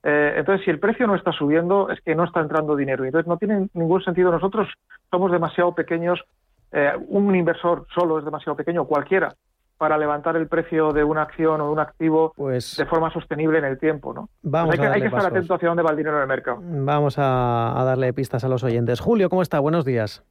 Eh, 0.04 0.34
entonces, 0.36 0.66
si 0.66 0.70
el 0.70 0.80
precio 0.80 1.08
no 1.08 1.16
está 1.16 1.32
subiendo, 1.32 1.90
es 1.90 2.02
que 2.02 2.14
no 2.14 2.26
está 2.26 2.42
entrando 2.42 2.76
dinero. 2.76 3.06
Entonces, 3.06 3.26
no 3.26 3.38
tiene 3.38 3.70
ningún 3.74 4.04
sentido. 4.04 4.32
Nosotros 4.32 4.68
somos 5.10 5.32
demasiado 5.32 5.74
pequeños. 5.74 6.20
Eh, 6.74 6.92
un 7.08 7.34
inversor 7.34 7.88
solo 7.96 8.20
es 8.20 8.26
demasiado 8.26 8.58
pequeño, 8.58 8.84
cualquiera, 8.84 9.34
para 9.78 9.98
levantar 9.98 10.36
el 10.36 10.48
precio 10.48 10.92
de 10.92 11.06
una 11.06 11.22
acción 11.22 11.62
o 11.62 11.68
de 11.68 11.72
un 11.72 11.80
activo 11.80 12.34
pues 12.36 12.76
de 12.76 12.86
forma 12.86 13.14
sostenible 13.14 13.60
en 13.60 13.64
el 13.64 13.80
tiempo. 13.80 14.14
¿no? 14.14 14.28
Vamos 14.42 14.74
hay, 14.74 14.80
que, 14.80 14.88
hay 14.88 15.02
que 15.02 15.08
estar 15.08 15.26
atento 15.26 15.54
hacia 15.54 15.70
dónde 15.70 15.84
va 15.84 15.92
el 15.92 15.98
dinero 15.98 16.18
en 16.18 16.24
el 16.24 16.28
mercado. 16.28 16.60
Vamos 16.62 17.18
a, 17.18 17.80
a 17.80 17.84
darle 17.86 18.12
pistas 18.12 18.44
a 18.44 18.50
los 18.50 18.66
oyentes. 18.66 19.00
Julio, 19.00 19.30
¿cómo 19.30 19.42
está? 19.42 19.62
Buenos 19.62 19.86
días. 19.86 20.26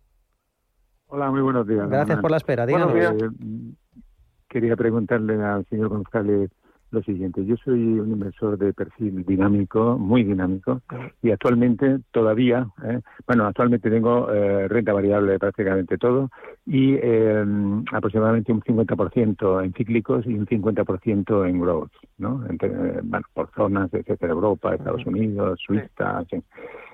Hola, 1.08 1.30
muy 1.30 1.40
buenos 1.40 1.66
días. 1.66 1.88
Gracias 1.88 2.20
por 2.20 2.30
la 2.30 2.36
espera. 2.38 2.66
Díganos. 2.66 2.92
Eh, 2.94 3.30
quería 4.48 4.76
preguntarle 4.76 5.42
al 5.42 5.64
señor 5.66 5.88
González 5.88 6.50
lo 6.90 7.02
siguiente. 7.02 7.44
Yo 7.44 7.56
soy 7.56 7.80
un 7.80 8.12
inversor 8.12 8.58
de 8.58 8.72
perfil 8.72 9.24
dinámico, 9.24 9.98
muy 9.98 10.24
dinámico, 10.24 10.80
y 11.22 11.30
actualmente 11.30 11.98
todavía, 12.12 12.66
eh, 12.84 13.00
bueno, 13.26 13.46
actualmente 13.46 13.90
tengo 13.90 14.30
eh, 14.32 14.68
renta 14.68 14.92
variable 14.92 15.32
de 15.32 15.38
prácticamente 15.38 15.98
todo 15.98 16.30
y 16.64 16.94
em, 16.94 17.84
aproximadamente 17.92 18.52
un 18.52 18.62
50% 18.62 19.64
en 19.64 19.72
cíclicos 19.72 20.26
y 20.26 20.34
un 20.34 20.46
50% 20.46 21.48
en 21.48 21.60
growth, 21.60 21.92
¿no? 22.18 22.42
bueno, 23.04 23.26
por 23.34 23.50
zonas, 23.52 23.92
etcétera, 23.92 24.32
Europa, 24.32 24.74
Estados 24.74 25.04
Unidos, 25.06 25.60
Suiza, 25.64 26.24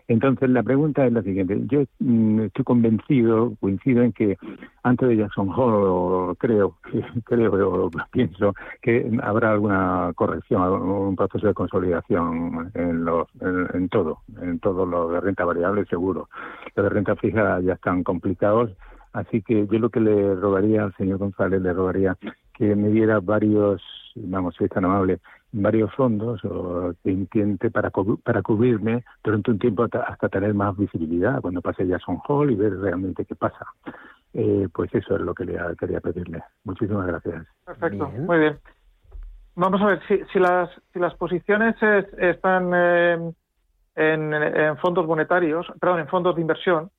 entonces, 0.09 0.51
la 0.51 0.63
pregunta 0.63 1.07
es 1.07 1.13
la 1.13 1.23
siguiente. 1.23 1.59
Yo 1.67 1.85
mm, 2.01 2.41
estoy 2.43 2.65
convencido, 2.65 3.55
coincido 3.61 4.03
en 4.03 4.13
que 4.13 4.37
antes 4.83 5.09
de 5.09 5.17
Jackson 5.17 5.49
Hole, 5.55 6.37
creo, 6.39 6.77
creo, 7.25 7.91
pienso 8.11 8.55
que 8.81 9.11
habrá 9.23 9.53
alguna 9.53 9.82
corrección, 10.15 10.63
un 10.63 11.17
proceso 11.17 11.47
de 11.47 11.55
consolidación 11.55 12.71
en, 12.75 13.05
los, 13.05 13.29
en, 13.41 13.89
todo, 13.89 14.19
en 14.41 14.59
todo 14.61 14.87
lo 14.87 15.09
de 15.09 15.21
renta 15.21 15.45
variable, 15.45 15.85
seguro. 15.87 16.29
Los 16.75 16.85
de 16.85 16.91
renta 16.91 17.17
fija 17.17 17.61
ya 17.61 17.75
están 17.75 18.03
complicados, 18.03 18.71
así 19.13 19.43
que 19.43 19.67
yo 19.67 19.79
lo 19.79 19.91
que 19.91 20.01
le 20.01 20.35
rogaría 20.35 20.85
al 20.85 20.95
señor 20.97 21.19
González, 21.19 21.61
le 21.63 21.73
rogaría 21.73 22.17
que 22.55 22.77
me 22.77 22.89
diera 22.89 23.21
varios, 23.21 23.83
vamos, 24.17 24.55
si 24.57 24.65
es 24.65 24.71
tan 24.71 24.85
amable, 24.85 25.21
varios 25.53 25.93
fondos 25.95 26.43
o 26.45 26.95
que 27.03 27.11
intente 27.11 27.71
para, 27.71 27.91
para 27.91 28.43
cubrirme 28.43 29.05
durante 29.23 29.51
un 29.51 29.59
tiempo 29.59 29.85
hasta, 29.85 30.29
tener 30.29 30.55
más 30.55 30.77
visibilidad 30.77 31.41
cuando 31.41 31.61
pase 31.61 31.87
Jackson 31.87 32.19
Hall 32.27 32.51
y 32.51 32.57
ver 32.57 32.79
realmente 32.79 33.25
qué 33.25 33.35
pasa. 33.35 33.67
Eh, 34.35 34.67
pues 34.73 34.95
eso 34.95 35.17
es 35.17 35.21
lo 35.21 35.35
que 35.35 35.45
le 35.45 35.59
quería 35.79 36.01
pedirle. 36.01 36.43
Muchísimas 36.65 37.07
gracias. 37.07 37.47
Perfecto, 37.67 38.11
muy 38.11 38.39
bien. 38.39 38.59
Vamos 39.55 39.83
a 39.83 39.87
ver, 39.87 40.01
si, 40.09 40.21
si, 40.33 40.39
las, 40.39 40.71
si 40.93 40.99
las 40.99 41.15
posiciones 41.15 41.77
están 42.19 42.71
eh, 42.75 43.33
en, 43.97 44.77
fondos 44.79 45.07
monetarios, 45.07 45.67
perdón, 45.81 46.01
en 46.01 46.09
fondos 46.09 46.35
de 46.35 46.41
inversión, 46.41 46.91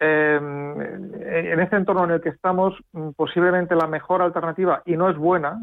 en 0.00 1.60
este 1.60 1.74
entorno 1.74 2.04
en 2.04 2.12
el 2.12 2.20
que 2.20 2.28
estamos, 2.28 2.74
mm, 2.92 3.10
posiblemente 3.16 3.74
la 3.74 3.88
mejor 3.88 4.22
alternativa, 4.22 4.82
y 4.86 4.96
no 4.96 5.10
es 5.10 5.16
buena, 5.16 5.58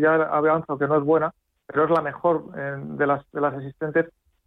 ya 0.00 0.14
avanzo 0.14 0.76
que 0.76 0.88
no 0.88 0.96
es 0.96 1.04
buena, 1.04 1.32
pero 1.66 1.84
es 1.84 1.90
la 1.90 2.02
mejor 2.02 2.50
de, 2.52 3.06
las, 3.06 3.30
de 3.30 3.40
las 3.40 3.54
existentes, 3.54 4.06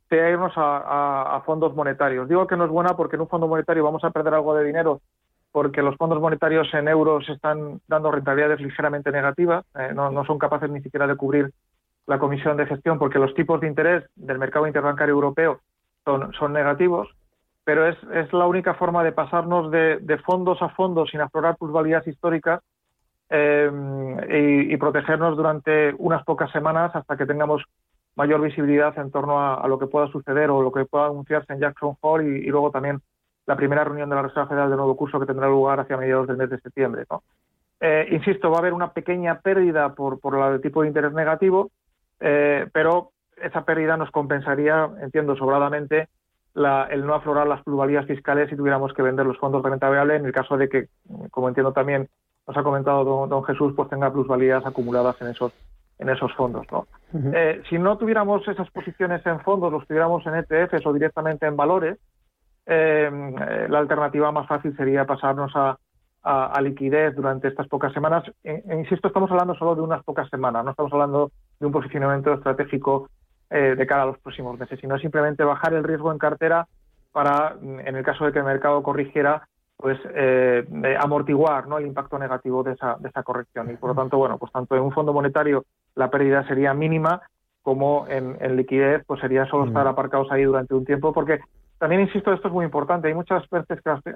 sea 0.10 0.30
irnos 0.30 0.54
a, 0.56 1.42
fondos 1.46 1.76
monetarios. 1.76 2.28
Digo 2.28 2.48
que 2.48 2.58
no 2.58 2.66
es 2.66 2.72
buena 2.72 2.98
porque 2.98 3.16
en 3.16 3.22
un 3.22 3.30
fondo 3.30 3.48
monetario 3.48 3.84
vamos 3.84 4.04
a 4.04 4.10
perder 4.10 4.34
algo 4.34 4.56
de 4.56 4.66
dinero 4.66 5.02
porque 5.52 5.82
los 5.82 5.96
fondos 5.96 6.22
monetarios 6.22 6.72
en 6.74 6.88
euros 6.88 7.28
están 7.30 7.82
dando 7.88 8.12
rentabilidades 8.12 8.62
ligeramente 8.62 9.12
negativas, 9.12 9.66
eh, 9.76 9.92
no, 9.94 10.24
son 10.26 10.38
capaces 10.38 10.70
ni 10.70 10.82
siquiera 10.82 11.08
de 11.08 11.16
cubrir 11.16 11.52
la 12.06 12.20
comisión 12.20 12.58
de 12.58 12.66
gestión 12.66 13.00
porque 13.00 13.20
los 13.20 13.34
tipos 13.34 13.60
de 13.62 13.68
interés 13.68 14.04
del 14.16 14.40
mercado 14.40 14.68
interbancario 14.68 15.14
europeo 15.14 15.60
son, 16.06 16.54
negativos, 16.54 17.08
pero 17.64 17.86
es, 17.86 17.96
es, 18.14 18.32
la 18.34 18.48
única 18.48 18.74
forma 18.74 19.04
de 19.04 19.12
pasarnos 19.12 19.70
de, 19.70 20.22
fondos 20.26 20.60
a 20.62 20.70
fondos 20.70 21.10
sin 21.12 21.22
aflorar 21.22 21.56
plusvalías 21.58 22.08
históricas 22.08 22.62
eh, 23.30 23.70
y, 24.70 24.76
protegernos 24.78 25.38
durante 25.38 25.94
unas 26.00 26.24
pocas 26.24 26.52
semanas 26.52 26.96
hasta 26.96 27.16
que 27.16 27.28
tengamos 27.28 27.64
mayor 28.16 28.42
visibilidad 28.42 28.98
en 28.98 29.12
torno 29.12 29.40
a, 29.40 29.68
lo 29.68 29.78
que 29.78 29.86
pueda 29.86 30.08
suceder 30.08 30.50
o 30.50 30.64
lo 30.64 30.72
que 30.72 30.86
pueda 30.86 31.06
anunciarse 31.06 31.54
en 31.54 31.60
Jackson 31.60 31.96
Hole 32.02 32.40
y 32.40 32.48
luego 32.48 32.72
también 32.72 33.02
la 33.50 33.56
primera 33.56 33.84
reunión 33.84 34.08
de 34.08 34.16
la 34.16 34.22
Reserva 34.22 34.46
Federal 34.46 34.70
de 34.70 34.76
nuevo 34.76 34.96
curso 34.96 35.20
que 35.20 35.26
tendrá 35.26 35.48
lugar 35.48 35.80
hacia 35.80 35.98
mediados 35.98 36.28
del 36.28 36.38
mes 36.38 36.52
de 36.52 36.60
septiembre. 36.60 37.06
Eh, 37.80 38.08
insisto, 38.12 38.52
va 38.52 38.58
a 38.58 38.60
haber 38.60 38.74
una 38.74 38.94
pequeña 38.94 39.40
pérdida 39.40 39.96
por, 39.96 40.20
por 40.20 40.38
el 40.54 40.62
tipo 40.62 40.84
de 40.84 40.90
interés 40.90 41.14
negativo, 41.14 41.72
eh, 42.20 42.68
pero 42.72 43.10
esa 43.42 43.66
pérdida 43.66 43.98
nos 43.98 44.12
compensaría, 44.12 44.88
entiendo 45.02 45.36
sobradamente, 45.36 46.10
el 46.54 47.08
no 47.08 47.16
aflorar 47.16 47.48
las 47.48 47.64
plusvalías 47.64 48.06
fiscales 48.06 48.52
si 48.52 48.56
tuviéramos 48.56 48.94
que 48.94 49.02
vender 49.02 49.26
los 49.26 49.40
fondos 49.40 49.64
de 49.64 49.70
renta 49.72 49.90
variable 49.90 50.18
en 50.18 50.26
el 50.28 50.32
caso 50.32 50.56
de 50.56 50.70
que, 50.70 50.88
como 51.32 51.48
entiendo 51.48 51.74
también 51.74 52.08
nos 52.46 52.56
ha 52.56 52.62
comentado 52.62 53.04
don, 53.26 53.44
Jesús, 53.46 53.74
pues 53.76 53.90
tenga 53.90 54.14
plusvalías 54.14 54.64
acumuladas 54.64 55.20
en 55.22 55.30
esos 55.30 55.54
en 55.98 56.10
esos 56.10 56.32
fondos. 56.36 56.66
¿no? 56.72 56.88
Eh, 57.34 57.62
si 57.68 57.80
no 57.80 57.98
tuviéramos 57.98 58.48
esas 58.48 58.70
posiciones 58.70 59.26
en 59.26 59.40
fondos, 59.42 59.72
los 59.72 59.88
tuviéramos 59.88 60.24
en 60.28 60.36
ETFs 60.36 60.86
o 60.86 60.94
directamente 60.94 61.46
en 61.48 61.58
valores, 61.58 61.98
eh, 62.70 63.68
la 63.68 63.80
alternativa 63.80 64.32
más 64.32 64.48
fácil 64.48 64.76
sería 64.78 65.06
pasarnos 65.06 65.52
a, 65.56 65.78
liquidez 66.62 67.16
durante 67.16 67.48
estas 67.48 67.68
pocas 67.68 67.92
semanas. 67.94 68.24
E, 68.44 68.64
e 68.68 68.76
insisto, 68.76 69.08
estamos 69.08 69.32
hablando 69.32 69.56
solo 69.56 69.74
de 69.74 69.82
unas 69.82 70.04
pocas 70.04 70.30
semanas, 70.30 70.64
no 70.64 70.72
estamos 70.72 70.94
hablando 70.94 71.32
de 71.60 71.66
un 71.66 71.72
posicionamiento 71.72 72.34
estratégico 72.34 73.10
eh, 73.50 73.74
de 73.76 73.88
cara 73.88 74.04
a 74.04 74.06
los 74.06 74.20
próximos 74.20 74.60
meses, 74.60 74.80
sino 74.80 75.00
simplemente 75.00 75.44
bajar 75.44 75.74
el 75.74 75.84
riesgo 75.84 76.12
en 76.12 76.20
cartera 76.20 76.68
para, 77.12 77.56
en 77.62 77.96
el 77.96 78.04
caso 78.04 78.26
de 78.26 78.32
que 78.32 78.40
el 78.40 78.46
mercado 78.46 78.84
corrigiera, 78.84 79.48
pues 79.76 79.98
eh, 80.14 80.68
amortiguar 81.00 81.68
¿no? 81.68 81.80
el 81.80 81.88
impacto 81.88 82.20
negativo 82.20 82.62
de 82.62 82.74
esa, 82.74 82.98
de 83.00 83.10
esa 83.10 83.24
corrección. 83.24 83.72
Y 83.72 83.78
por 83.78 83.90
lo 83.90 83.96
tanto, 83.96 84.18
bueno, 84.18 84.38
pues 84.38 84.52
tanto 84.52 84.76
en 84.76 84.84
un 84.84 84.92
fondo 84.92 85.14
monetario 85.14 85.66
la 85.96 86.12
pérdida 86.12 86.48
sería 86.48 86.74
mínima 86.76 87.22
como 87.62 88.06
en, 88.08 88.56
liquidez, 88.56 89.04
pues 89.06 89.20
sería 89.22 89.46
solo 89.46 89.66
estar 89.66 89.88
aparcados 89.88 90.32
ahí 90.32 90.44
durante 90.44 90.74
un 90.74 90.86
tiempo, 90.86 91.14
porque 91.14 91.40
también 91.80 92.02
insisto, 92.02 92.34
esto 92.34 92.50
es 92.50 92.54
muy 92.54 92.66
importante. 92.66 93.08
Hay 93.08 93.14
muchas 93.14 93.50
veces 93.50 93.80
que 93.82 94.12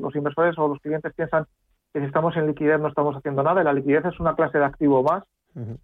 los 0.00 0.16
inversores 0.16 0.58
o 0.58 0.68
los 0.68 0.80
clientes 0.80 1.14
piensan 1.14 1.46
que 1.94 2.00
si 2.00 2.06
estamos 2.06 2.36
en 2.36 2.48
liquidez 2.48 2.80
no 2.80 2.88
estamos 2.88 3.16
haciendo 3.16 3.44
nada. 3.44 3.60
Y 3.60 3.64
la 3.64 3.72
liquidez 3.72 4.04
es 4.04 4.18
una 4.18 4.34
clase 4.34 4.58
de 4.58 4.64
activo 4.64 5.02
más. 5.04 5.22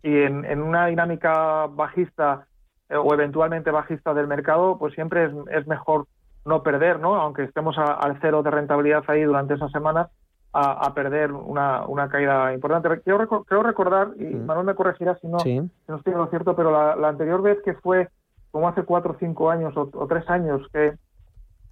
Y 0.03 0.23
en, 0.23 0.61
una 0.61 0.87
dinámica 0.87 1.67
bajista 1.69 2.47
eh, 2.91 2.97
o 2.97 3.15
eventualmente 3.15 3.71
bajista 3.71 4.13
del 4.13 4.27
mercado, 4.27 4.77
pues 4.79 4.93
siempre 4.95 5.31
es, 5.51 5.67
mejor 5.67 6.07
no 6.45 6.63
perder, 6.63 7.01
¿no? 7.01 7.15
Aunque 7.15 7.45
estemos 7.45 7.79
al 7.79 8.19
cero 8.21 8.43
de 8.43 8.51
rentabilidad 8.51 9.05
ahí 9.07 9.23
durante 9.23 9.55
esas 9.55 9.71
semanas, 9.71 10.11
a, 10.53 10.93
perder 10.93 11.33
una, 11.33 11.87
una, 11.87 12.11
caída 12.11 12.53
importante. 12.53 13.01
Quiero, 13.01 13.63
recordar, 13.63 14.11
y 14.19 14.25
Manuel 14.25 14.67
me 14.67 14.75
corregirá 14.75 15.17
si 15.17 15.27
no, 15.27 15.39
no 15.39 15.97
estoy 15.97 16.13
en 16.13 16.19
lo 16.19 16.27
cierto, 16.27 16.55
pero 16.55 16.71
la, 16.71 17.09
anterior 17.09 17.41
vez 17.41 17.59
que 17.65 17.73
fue 17.73 18.11
como 18.51 18.69
hace 18.69 18.83
cuatro 18.83 19.13
o 19.13 19.17
cinco 19.19 19.51
años 19.51 19.75
o, 19.79 19.89
o 19.95 20.07
tres 20.07 20.29
años 20.29 20.61
que 20.71 20.93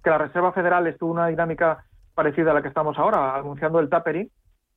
que 0.03 0.09
la 0.09 0.17
Reserva 0.17 0.51
Federal 0.51 0.87
estuvo 0.87 1.11
una 1.11 1.27
dinámica 1.27 1.85
parecida 2.13 2.51
a 2.51 2.53
la 2.53 2.61
que 2.61 2.67
estamos 2.67 2.97
ahora, 2.97 3.35
anunciando 3.35 3.79
el 3.79 3.89
tapering. 3.89 4.29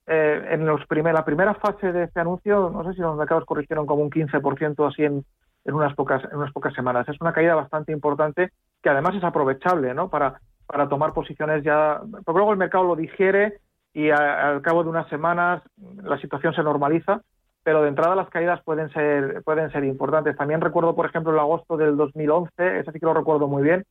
Eh, 0.06 0.48
en 0.50 0.66
los 0.66 0.82
la 0.90 1.24
primera 1.24 1.54
fase 1.54 1.92
de 1.92 2.04
este 2.04 2.20
anuncio, 2.20 2.70
no 2.70 2.84
sé 2.84 2.92
si 2.92 3.00
los 3.00 3.16
mercados 3.16 3.46
corrigieron 3.46 3.86
como 3.86 4.02
un 4.02 4.10
15% 4.10 4.86
así 4.86 5.02
en, 5.02 5.24
en, 5.64 5.74
unas 5.74 5.94
pocas, 5.94 6.22
en 6.24 6.52
pocas 6.52 6.74
semanas. 6.74 7.08
Es 7.08 7.20
una 7.20 7.32
caída 7.32 7.54
bastante 7.54 7.92
importante 7.92 8.50
que 8.82 8.90
además 8.90 9.14
es 9.14 9.24
aprovechable 9.24 9.94
¿no? 9.94 10.10
para, 10.10 10.40
para 10.66 10.88
tomar 10.88 11.14
posiciones 11.14 11.64
ya, 11.64 12.00
porque 12.24 12.38
luego 12.38 12.52
el 12.52 12.58
mercado 12.58 12.84
lo 12.84 12.96
digiere 12.96 13.60
y 13.94 14.10
al 14.10 14.60
cabo 14.60 14.82
de 14.82 14.90
unas 14.90 15.08
semanas 15.08 15.62
la 16.02 16.18
situación 16.18 16.52
se 16.52 16.62
normaliza, 16.62 17.22
pero 17.62 17.82
de 17.82 17.88
entrada 17.88 18.16
las 18.16 18.28
caídas 18.28 18.60
pueden 18.64 18.90
ser, 18.90 19.42
pueden 19.44 19.70
ser 19.70 19.84
importantes. 19.84 20.36
También 20.36 20.60
recuerdo, 20.60 20.94
por 20.94 21.06
ejemplo, 21.06 21.32
el 21.32 21.38
agosto 21.38 21.76
del 21.76 21.96
2011, 21.96 22.80
ese 22.80 22.92
sí 22.92 23.00
que 23.00 23.06
lo 23.06 23.14
recuerdo 23.14 23.46
muy 23.48 23.62
bien, 23.62 23.84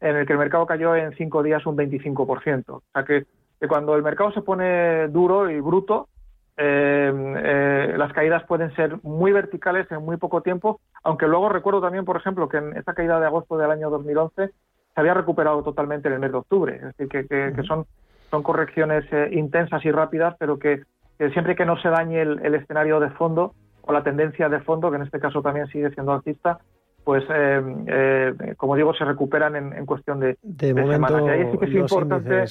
en 0.00 0.16
el 0.16 0.26
que 0.26 0.32
el 0.32 0.38
mercado 0.38 0.66
cayó 0.66 0.96
en 0.96 1.12
cinco 1.16 1.42
días 1.42 1.64
un 1.66 1.76
25%. 1.76 2.64
O 2.68 2.82
sea 2.92 3.04
que, 3.04 3.26
cuando 3.68 3.94
el 3.94 4.02
mercado 4.02 4.32
se 4.32 4.40
pone 4.40 5.08
duro 5.08 5.50
y 5.50 5.60
bruto, 5.60 6.08
eh, 6.56 7.12
eh, 7.12 7.94
las 7.96 8.12
caídas 8.12 8.44
pueden 8.44 8.74
ser 8.74 8.98
muy 9.02 9.32
verticales 9.32 9.90
en 9.90 10.02
muy 10.02 10.16
poco 10.16 10.42
tiempo, 10.42 10.80
aunque 11.02 11.26
luego 11.26 11.48
recuerdo 11.48 11.80
también, 11.80 12.04
por 12.04 12.16
ejemplo, 12.16 12.48
que 12.48 12.58
en 12.58 12.76
esta 12.76 12.94
caída 12.94 13.20
de 13.20 13.26
agosto 13.26 13.56
del 13.58 13.70
año 13.70 13.90
2011 13.90 14.50
se 14.94 15.00
había 15.00 15.14
recuperado 15.14 15.62
totalmente 15.62 16.08
en 16.08 16.14
el 16.14 16.20
mes 16.20 16.32
de 16.32 16.38
octubre. 16.38 16.76
Es 16.76 16.96
decir, 16.96 17.26
que, 17.28 17.62
son, 17.64 17.86
son 18.30 18.42
correcciones 18.42 19.04
eh, 19.12 19.28
intensas 19.32 19.84
y 19.84 19.90
rápidas, 19.90 20.36
pero 20.38 20.58
que, 20.58 20.82
siempre 21.32 21.54
que 21.54 21.66
no 21.66 21.80
se 21.80 21.88
dañe 21.88 22.22
el, 22.22 22.54
escenario 22.54 23.00
de 23.00 23.10
fondo 23.10 23.54
o 23.82 23.92
la 23.92 24.02
tendencia 24.02 24.48
de 24.48 24.60
fondo, 24.60 24.90
que 24.90 24.96
en 24.96 25.02
este 25.02 25.20
caso 25.20 25.42
también 25.42 25.66
sigue 25.68 25.90
siendo 25.90 26.12
alcista, 26.12 26.60
pues 27.04 27.24
eh, 27.30 27.62
eh, 27.86 28.54
como 28.56 28.76
digo, 28.76 28.94
se 28.94 29.04
recuperan 29.04 29.56
en, 29.56 29.86
cuestión 29.86 30.20
de, 30.20 30.38
de, 30.42 30.74
semanas. 30.74 31.22
Y 31.24 31.28
ahí 31.28 31.48
sí 31.50 31.58
que 31.58 31.64
es 31.66 31.74
importante. 31.74 32.44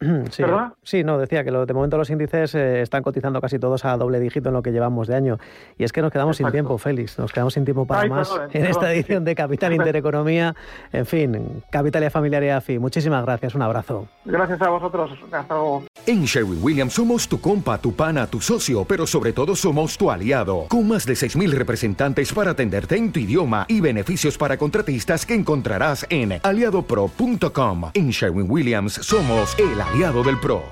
Sí, 0.30 0.42
sí, 0.82 1.04
no, 1.04 1.18
decía 1.18 1.44
que 1.44 1.50
lo, 1.50 1.66
de 1.66 1.74
momento 1.74 1.98
los 1.98 2.08
índices 2.08 2.54
eh, 2.54 2.80
están 2.80 3.02
cotizando 3.02 3.40
casi 3.40 3.58
todos 3.58 3.84
a 3.84 3.96
doble 3.96 4.18
dígito 4.18 4.48
en 4.48 4.54
lo 4.54 4.62
que 4.62 4.72
llevamos 4.72 5.08
de 5.08 5.14
año. 5.14 5.38
Y 5.76 5.84
es 5.84 5.92
que 5.92 6.00
nos 6.00 6.10
quedamos 6.10 6.38
sin 6.38 6.50
tiempo, 6.50 6.78
Félix, 6.78 7.18
nos 7.18 7.32
quedamos 7.32 7.54
sin 7.54 7.64
tiempo 7.64 7.84
para 7.86 8.08
más 8.08 8.30
en 8.52 8.66
esta 8.66 8.92
edición 8.92 9.24
de 9.24 9.34
Capital 9.34 9.72
Intereconomía. 9.74 10.54
En 10.92 11.04
fin, 11.04 11.62
Capital 11.70 12.04
y 12.04 12.10
Familiar 12.10 12.42
y 12.42 12.48
AFI. 12.48 12.78
Muchísimas 12.78 13.24
gracias, 13.24 13.54
un 13.54 13.62
abrazo. 13.62 14.08
Gracias 14.24 14.62
a 14.62 14.70
vosotros, 14.70 15.10
hasta 15.30 15.54
luego. 15.54 15.84
En 16.06 16.24
Sherwin 16.24 16.62
Williams 16.62 16.94
somos 16.94 17.28
tu 17.28 17.40
compa, 17.40 17.78
tu 17.78 17.94
pana, 17.94 18.26
tu 18.26 18.40
socio, 18.40 18.84
pero 18.84 19.06
sobre 19.06 19.32
todo 19.32 19.54
somos 19.54 19.98
tu 19.98 20.10
aliado, 20.10 20.64
con 20.68 20.88
más 20.88 21.04
de 21.04 21.12
6.000 21.12 21.50
representantes 21.50 22.32
para 22.32 22.52
atenderte 22.52 22.96
en 22.96 23.12
tu 23.12 23.20
idioma 23.20 23.66
y 23.68 23.80
beneficios 23.80 24.38
para 24.38 24.56
contratistas 24.56 25.26
que 25.26 25.34
encontrarás 25.34 26.06
en 26.08 26.40
aliadopro.com. 26.42 27.90
En 27.92 28.10
Sherwin 28.10 28.50
Williams 28.50 28.94
somos 28.94 29.58
el 29.58 29.80
aliado 29.92 30.22
del 30.22 30.38
PRO. 30.38 30.70